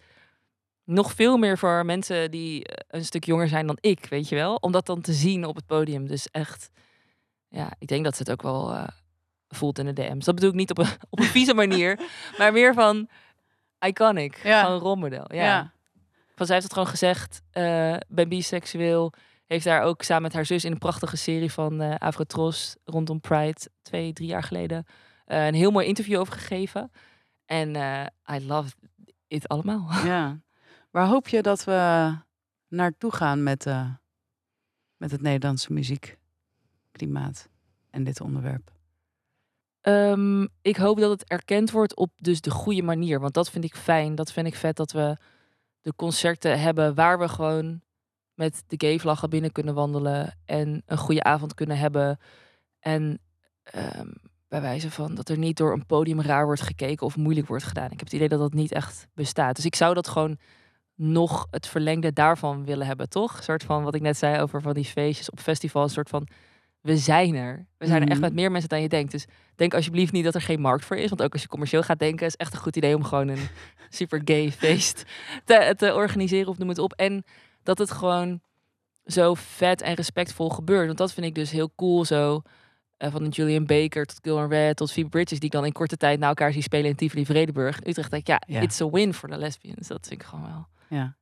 [0.83, 4.55] nog veel meer voor mensen die een stuk jonger zijn dan ik, weet je wel?
[4.55, 6.07] Om dat dan te zien op het podium.
[6.07, 6.69] Dus echt,
[7.49, 8.87] ja, ik denk dat ze het ook wel eh,
[9.47, 10.25] voelt in de DM's.
[10.25, 11.99] Dat bedoel ik niet op een, op een vieze manier,
[12.37, 13.09] maar meer van
[13.79, 14.43] iconic.
[14.43, 14.69] Ja.
[14.69, 15.33] Een rolmodel.
[15.33, 15.43] Ja.
[15.43, 15.71] Ja.
[16.35, 19.13] Van zij heeft het gewoon gezegd, eh ben biseksueel.
[19.45, 23.19] Heeft daar ook samen met haar zus in een prachtige serie van eh Avrotros rondom
[23.19, 24.85] Pride twee, drie jaar geleden
[25.25, 26.91] een heel mooi interview over gegeven.
[27.45, 27.75] En
[28.31, 28.73] I love
[29.27, 29.89] it allemaal.
[30.05, 30.41] Ja.
[30.91, 32.11] Waar hoop je dat we
[32.67, 33.65] naartoe gaan met,
[34.97, 35.73] met het Nederlandse
[37.05, 37.49] muziekklimaat
[37.89, 38.71] en dit onderwerp?
[39.81, 43.19] Ehm, ik hoop dat het erkend wordt op dus de goede manier.
[43.19, 44.15] Want dat vind ik fijn.
[44.15, 45.17] Dat vind ik vet dat we
[45.81, 47.81] de concerten hebben waar we gewoon
[48.33, 50.37] met de gay vlaggen binnen kunnen wandelen.
[50.45, 52.19] En een goede avond kunnen hebben.
[52.79, 53.19] En
[53.63, 54.11] ehm,
[54.47, 57.63] bij wijze van dat er niet door een podium raar wordt gekeken of moeilijk wordt
[57.63, 57.91] gedaan.
[57.91, 59.55] Ik heb het idee dat dat niet echt bestaat.
[59.55, 60.37] Dus ik zou dat gewoon
[60.95, 63.43] nog het verlengde daarvan willen hebben, toch?
[63.43, 65.85] Soort van wat ik net zei over van die feestjes op festivals.
[65.85, 66.27] Een soort van,
[66.87, 67.67] we zijn er.
[67.77, 68.25] We zijn er echt Mhm.
[68.27, 69.11] met meer mensen dan je denkt.
[69.11, 69.25] Dus
[69.55, 71.09] denk alsjeblieft niet dat er geen markt voor is.
[71.09, 73.47] Want ook als je commercieel gaat denken, is echt een goed idee om gewoon een
[73.89, 75.03] super gay feest
[75.45, 76.93] te, te organiseren of noem het op.
[76.93, 77.23] En
[77.63, 78.41] dat het gewoon
[79.05, 80.85] zo vet en respectvol gebeurt.
[80.85, 82.41] Want dat vind ik dus heel cool zo.
[82.97, 85.39] eh, van Julian Baker tot Gilmore Red tot Phoebe Bridges...
[85.39, 87.79] die ik dan in korte tijd naar elkaar zie spelen in Tivoli Vredenburg.
[87.81, 88.61] In Utrecht denk ik, ja, Ja.
[88.61, 89.87] it's a win voor de lesbians.
[89.87, 90.67] Dat vind ik gewoon wel.
[90.99, 91.15] Ja.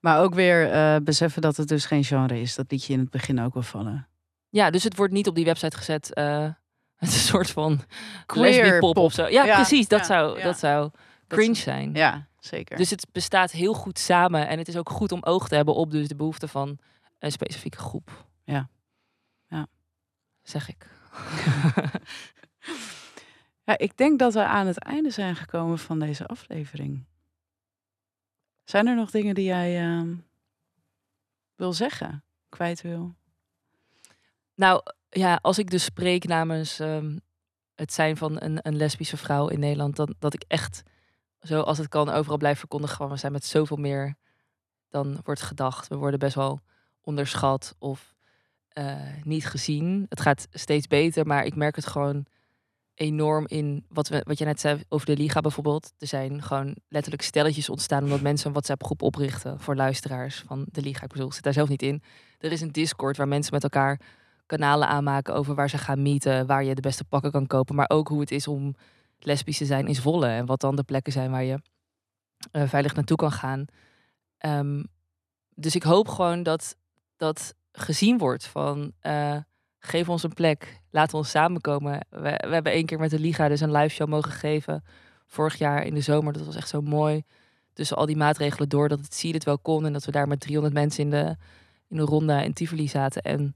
[0.00, 2.54] Maar ook weer eh, beseffen dat het dus geen genre is.
[2.54, 4.08] Dat liet je in het begin ook wel vallen.
[4.52, 6.14] Ja, dus het wordt niet op die website gezet...
[6.14, 6.48] eh
[7.02, 7.80] het is een soort van
[8.26, 8.96] Queer pop.
[8.96, 9.26] of zo.
[9.26, 9.88] Ja, Ja, precies.
[9.88, 10.44] Dat, ja, zou, ja.
[10.44, 10.90] dat zou
[11.28, 11.94] cringe zijn.
[11.94, 12.76] Ja, zeker.
[12.76, 14.48] Dus het bestaat heel goed samen.
[14.48, 16.78] En het is ook goed om oog te hebben op dus de behoeften van
[17.18, 18.26] een specifieke groep.
[18.44, 18.68] Ja.
[19.48, 19.66] Ja.
[20.42, 20.86] Zeg ik.
[23.64, 27.04] Ja, ik denk dat we aan het einde zijn gekomen van deze aflevering.
[28.64, 30.14] Zijn er nog dingen die jij ehm,
[31.54, 33.14] wil zeggen, kwijt wil?
[34.54, 37.16] Nou ja, als ik dus spreek namens ehm,
[37.74, 40.82] het zijn van een, een lesbische vrouw in Nederland, dan dat ik echt
[41.40, 42.96] zo als het kan overal blijf verkondigen.
[42.96, 44.14] Gewoon, we zijn met zoveel meer
[44.88, 45.88] dan wordt gedacht.
[45.88, 46.60] We worden best wel
[47.00, 48.14] onderschat of
[48.68, 50.06] eh, niet gezien.
[50.08, 52.26] Het gaat steeds beter, maar ik merk het gewoon
[52.94, 55.92] enorm in wat, we, wat je net zei over de Liga bijvoorbeeld.
[55.98, 60.82] Er zijn gewoon letterlijk stelletjes ontstaan omdat mensen een WhatsApp-groep oprichten voor luisteraars van de
[60.82, 61.02] Liga.
[61.02, 62.02] Ik bedoel, ik zit daar zelf niet in.
[62.38, 64.00] Er is een Discord waar mensen met elkaar
[64.56, 67.90] kanalen aanmaken over waar ze gaan meeten, waar je de beste pakken kan kopen, maar
[67.90, 68.74] ook hoe het is om
[69.18, 71.60] lesbisch te zijn in Zwolle en wat dan de plekken zijn waar je
[72.50, 73.64] eh, veilig naartoe kan gaan.
[74.38, 74.82] Ehm,
[75.54, 76.76] dus ik hoop gewoon dat
[77.16, 79.36] dat gezien wordt van eh,
[79.78, 82.06] geef ons een plek, laat ons samenkomen.
[82.10, 84.84] We, we hebben één keer met de Liga dus een live show mogen geven
[85.26, 86.32] vorig jaar in de zomer.
[86.32, 87.22] Dat was echt zo mooi.
[87.72, 90.28] Tussen al die maatregelen door dat het zie het wel kon en dat we daar
[90.28, 91.36] met 300 mensen in de
[91.88, 93.22] in een ronde in Tivoli zaten.
[93.22, 93.54] En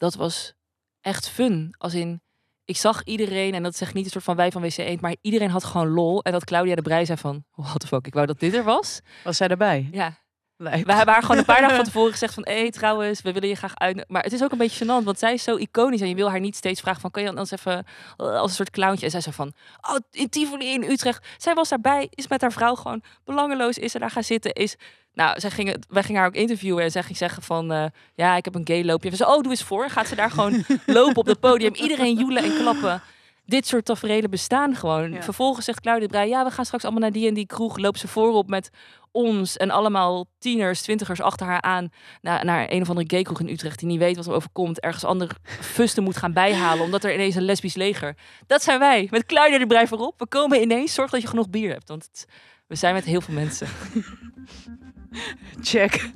[0.00, 0.54] dat was
[1.00, 1.74] echt fun.
[1.78, 2.22] Als in,
[2.64, 5.16] ik zag iedereen, en dat zegt niet een soort van wij van WC Eend, maar
[5.20, 6.22] iedereen had gewoon lol.
[6.22, 8.64] En dat Claudia de Brij zei van, what the fuck, ik wou dat dit er
[8.64, 9.00] was.
[9.24, 9.88] Was zij erbij?
[9.92, 10.18] Ja,
[10.56, 10.86] Lijp.
[10.86, 12.46] we waren gewoon een paar dagen van tevoren gezegd van...
[12.46, 14.04] hé, trouwens, we willen je graag uit...
[14.08, 16.00] Maar het is ook een beetje gênant, want zij is zo iconisch...
[16.00, 17.10] en je wil haar niet steeds vragen van...
[17.10, 17.84] kan je anders even
[18.16, 19.04] eh, als een soort clowntje...
[19.04, 19.52] en zij zei van...
[19.90, 21.26] oh, in Tivoli in Utrecht.
[21.36, 23.78] Zij was daarbij, is met haar vrouw gewoon belangeloos...
[23.78, 24.76] is er daar gaan zitten, is...
[25.20, 27.72] Nou, zij gingen, wij gingen haar ook interviewen en zij ging zeggen van...
[27.72, 29.04] eh, ja, ik heb een gay loopje.
[29.04, 29.90] En we zeiden, oh, doe eens voor.
[29.90, 31.74] Gaat ze daar gewoon lopen op het podium.
[31.74, 33.02] Iedereen joelen en klappen.
[33.44, 35.12] Dit soort tafereelen bestaan gewoon.
[35.12, 35.22] Ja.
[35.22, 36.28] Vervolgens zegt Claudia de Brij...
[36.28, 37.78] ja, we gaan straks allemaal naar die en die kroeg.
[37.78, 38.70] Loopt ze voorop met
[39.12, 41.88] ons en allemaal tieners, twintigers achter haar aan
[42.20, 45.04] naar, naar een of andere gaykroeg in Utrecht die niet weet wat er overkomt, ergens
[45.04, 48.16] ander fusten moet gaan bijhalen omdat er ineens een lesbisch leger.
[48.46, 50.18] Dat zijn wij, met Claudia de Brij voorop.
[50.18, 52.26] We komen ineens, zorg dat je genoeg bier hebt, want het-
[52.66, 53.66] we zijn met heel veel mensen.
[55.70, 56.10] Check.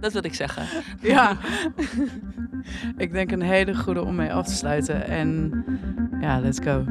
[0.00, 0.66] Dat wil ik zeggen.
[1.00, 1.36] Ja.
[3.04, 5.06] ik denk een hele goede om mee af te sluiten.
[5.06, 5.64] En
[6.20, 6.84] ja, let's go.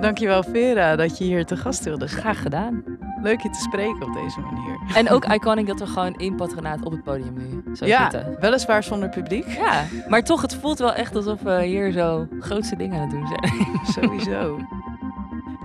[0.00, 2.20] Dankjewel Vera dat je hier te gast wilde zijn.
[2.20, 2.84] Graag gedaan.
[3.22, 4.78] Leuk je te spreken op deze manier.
[4.94, 8.36] En ook iconic dat we gewoon in patronaat op het podium nu zo ja, zitten.
[8.40, 9.46] weliswaar zonder publiek.
[9.46, 13.10] Ja, maar toch, het voelt wel echt alsof we hier zo grootste dingen aan het
[13.10, 13.80] doen zijn.
[13.84, 14.58] Sowieso.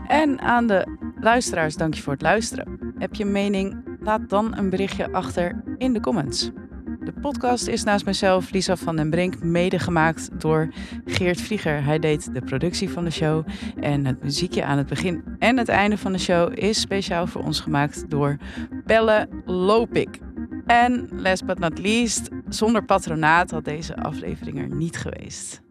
[0.07, 0.87] En aan de
[1.19, 2.93] luisteraars, dank je voor het luisteren.
[2.97, 3.97] Heb je een mening?
[3.99, 6.51] Laat dan een berichtje achter in de comments.
[6.99, 10.73] De podcast is naast mezelf, Lisa van den Brink, mede gemaakt door
[11.05, 11.83] Geert Vlieger.
[11.83, 13.47] Hij deed de productie van de show.
[13.79, 17.43] En het muziekje aan het begin en het einde van de show is speciaal voor
[17.43, 18.37] ons gemaakt door
[18.85, 20.19] Belle Lopik.
[20.65, 25.61] En last but not least, zonder patronaat had deze aflevering er niet geweest.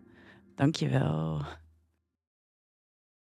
[0.54, 1.42] Dankjewel.